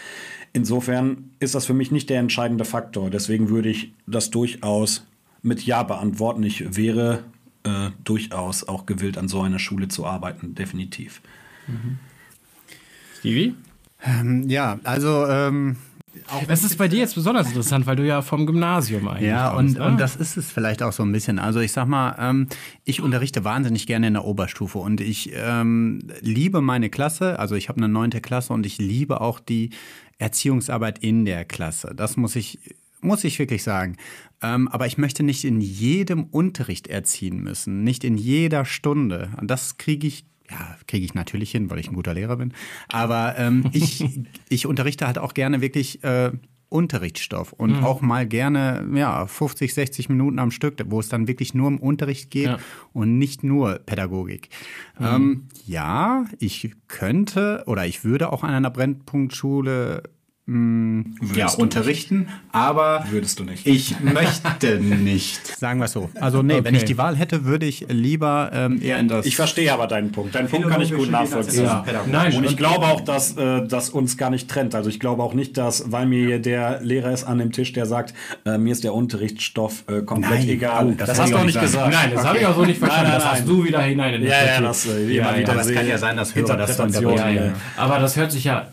[0.52, 3.10] Insofern ist das für mich nicht der entscheidende Faktor.
[3.10, 5.06] Deswegen würde ich das durchaus
[5.42, 6.42] mit Ja beantworten.
[6.42, 7.24] Ich wäre
[7.64, 11.20] äh, durchaus auch gewillt, an so einer Schule zu arbeiten, definitiv.
[13.18, 13.54] Stevie?
[14.04, 15.76] Ähm, ja, also ähm,
[16.48, 19.76] Das ist bei dir jetzt besonders interessant, weil du ja vom Gymnasium eigentlich Ja, kommst,
[19.76, 19.88] und, ne?
[19.92, 21.38] und das ist es vielleicht auch so ein bisschen.
[21.38, 22.48] Also ich sag mal, ähm,
[22.84, 27.38] ich unterrichte wahnsinnig gerne in der Oberstufe und ich ähm, liebe meine Klasse.
[27.38, 29.70] Also ich habe eine neunte Klasse und ich liebe auch die
[30.18, 31.94] Erziehungsarbeit in der Klasse.
[31.96, 32.58] Das muss ich
[33.02, 33.96] muss ich wirklich sagen.
[34.42, 39.30] Ähm, aber ich möchte nicht in jedem Unterricht erziehen müssen, nicht in jeder Stunde.
[39.40, 42.52] Und das kriege ich ja, kriege ich natürlich hin, weil ich ein guter Lehrer bin.
[42.90, 44.04] Aber ähm, ich,
[44.50, 46.32] ich unterrichte halt auch gerne wirklich äh,
[46.68, 47.84] Unterrichtsstoff und Mhm.
[47.84, 51.78] auch mal gerne ja, 50, 60 Minuten am Stück, wo es dann wirklich nur um
[51.78, 52.58] Unterricht geht Ja.
[52.92, 54.48] und nicht nur Pädagogik.
[55.00, 60.02] Ähm, ja, ich könnte oder ich würde auch an einer Brennpunktschule
[60.46, 63.64] ja, unterrichten, aber Würdest du nicht.
[63.64, 65.46] ich möchte nicht.
[65.58, 66.10] Sagen wir es so.
[66.20, 66.76] Also nee, wenn Okay.
[66.78, 69.24] ich die Wahl hätte, würde ich lieber ähm, eher in das...
[69.24, 70.34] Ich verstehe aber deinen Punkt.
[70.34, 71.68] Deinen Punkt kann ich gut nachvollziehen.
[71.84, 72.12] Pädagogik.
[72.12, 74.74] Nein, Und ich glaube auch, dass äh, das uns gar nicht trennt.
[74.74, 77.86] Also ich glaube auch nicht, dass, weil mir der Lehrer ist an dem Tisch, der
[77.86, 78.12] sagt,
[78.44, 80.86] äh, mir ist der Unterrichtsstoff äh, komplett Nein, egal.
[80.88, 81.92] oh, das das hast du auch nicht nicht gesagt.
[81.92, 83.10] Nein, das habe ich auch so nicht verstanden.
[83.10, 85.54] Nein, nein, das hast du wieder hinein in Ja, ja, das äh, Ja, wieder ja,
[85.54, 86.76] das kann ja sein, dass Hörer das.
[86.76, 88.68] Ja, Aber das hört sich ja,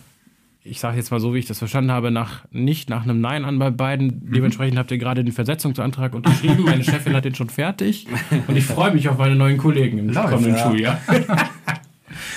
[0.64, 3.46] ich sage jetzt mal so, wie ich das verstanden habe, nach, nicht nach einem Nein
[3.46, 4.32] an bei beiden.
[4.32, 6.64] Dementsprechend habt ihr gerade den Versetzungsantrag unterschrieben.
[6.64, 8.08] Meine Chefin hat den schon fertig.
[8.48, 10.64] Und ich freue mich auf meine neuen Kollegen im kommenden ja.
[10.64, 11.02] Schuljahr.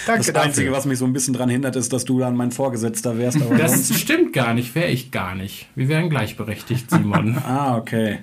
[0.06, 3.18] Das Einzige, was mich so ein bisschen dran hindert, ist, dass du dann mein Vorgesetzter
[3.18, 3.40] wärst.
[3.40, 5.68] Aber Das sonst, stimmt gar nicht, wäre ich gar nicht.
[5.74, 7.38] Wir wären gleichberechtigt, Simon.
[7.46, 8.18] ah, okay.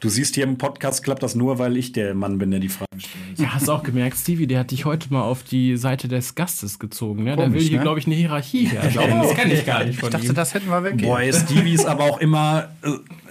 [0.00, 2.68] Du siehst hier im Podcast klappt das nur, weil ich der Mann bin, der die
[2.68, 2.87] Fragen
[3.36, 6.78] Ja, hast auch gemerkt, Stevie, der hat dich heute mal auf die Seite des Gastes
[6.78, 7.24] gezogen.
[7.24, 7.36] Ne?
[7.36, 7.82] der Komisch, will hier, ne?
[7.82, 9.22] glaube ich, eine Hierarchie herstellen.
[9.22, 10.34] Das kenne ich gar nicht von Ich dachte, ihm.
[10.34, 10.98] das hätten wir weg.
[10.98, 12.68] Boy, Stevie ist aber auch immer.
[12.82, 12.90] Äh,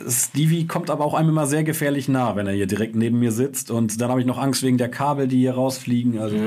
[0.10, 3.32] Stevie kommt aber auch einem immer sehr gefährlich nah, wenn er hier direkt neben mir
[3.32, 3.72] sitzt.
[3.72, 6.20] Und dann habe ich noch Angst wegen der Kabel, die hier rausfliegen.
[6.20, 6.38] Also.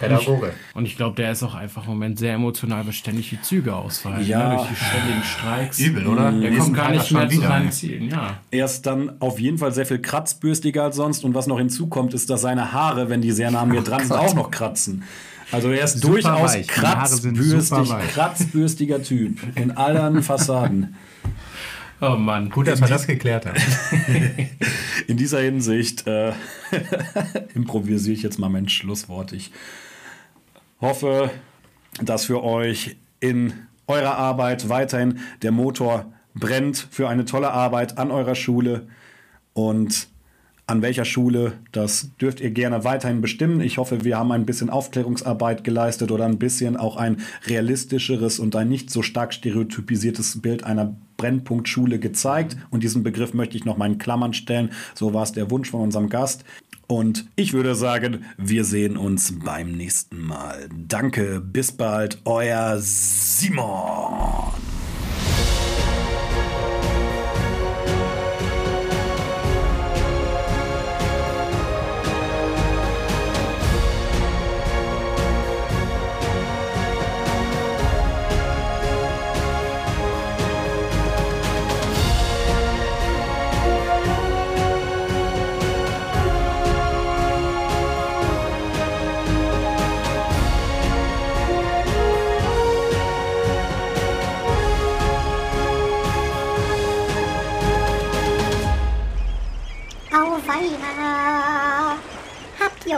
[0.00, 0.52] Pädagoge.
[0.74, 3.74] Und ich glaube, der ist auch einfach im Moment sehr emotional, weil ständig die Züge
[3.74, 4.26] ausfallen.
[4.26, 4.48] Ja.
[4.48, 4.56] Ne?
[4.56, 5.78] Durch die ständigen Streiks.
[5.80, 6.32] Übel, oder?
[6.32, 7.72] Der Nächsten kommt gar nicht mehr zu wieder, seinen.
[7.72, 8.10] Zielen.
[8.10, 8.38] Ja.
[8.50, 11.24] Er ist dann auf jeden Fall sehr viel kratzbürstiger als sonst.
[11.24, 14.06] Und was noch hinzukommt, ist, dass seine Haare, wenn die sehr nah an mir dran
[14.06, 15.02] sind, auch noch kratzen.
[15.50, 16.68] Also er ist Super durchaus weich.
[16.68, 19.38] Kratzbürstig, kratzbürstiger Typ.
[19.56, 20.94] In allen Fassaden.
[22.00, 22.50] Oh Mann.
[22.50, 23.56] Gut, dass wir das geklärt haben.
[25.06, 26.32] In dieser Hinsicht äh,
[27.54, 29.32] improvisiere ich jetzt mal mein Schlusswort.
[29.32, 29.52] Ich
[30.80, 31.30] hoffe,
[32.02, 33.54] dass für euch in
[33.86, 38.86] eurer Arbeit weiterhin der Motor brennt für eine tolle Arbeit an eurer Schule
[39.54, 40.08] und
[40.66, 43.60] an welcher Schule, das dürft ihr gerne weiterhin bestimmen.
[43.60, 48.56] Ich hoffe, wir haben ein bisschen Aufklärungsarbeit geleistet oder ein bisschen auch ein realistischeres und
[48.56, 52.56] ein nicht so stark stereotypisiertes Bild einer Brennpunktschule gezeigt.
[52.70, 54.70] Und diesen Begriff möchte ich noch mal in Klammern stellen.
[54.94, 56.44] So war es der Wunsch von unserem Gast.
[56.86, 60.68] Und ich würde sagen, wir sehen uns beim nächsten Mal.
[60.88, 64.52] Danke, bis bald, euer Simon.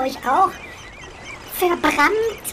[0.07, 0.51] Euch auch
[1.55, 2.46] verbrannt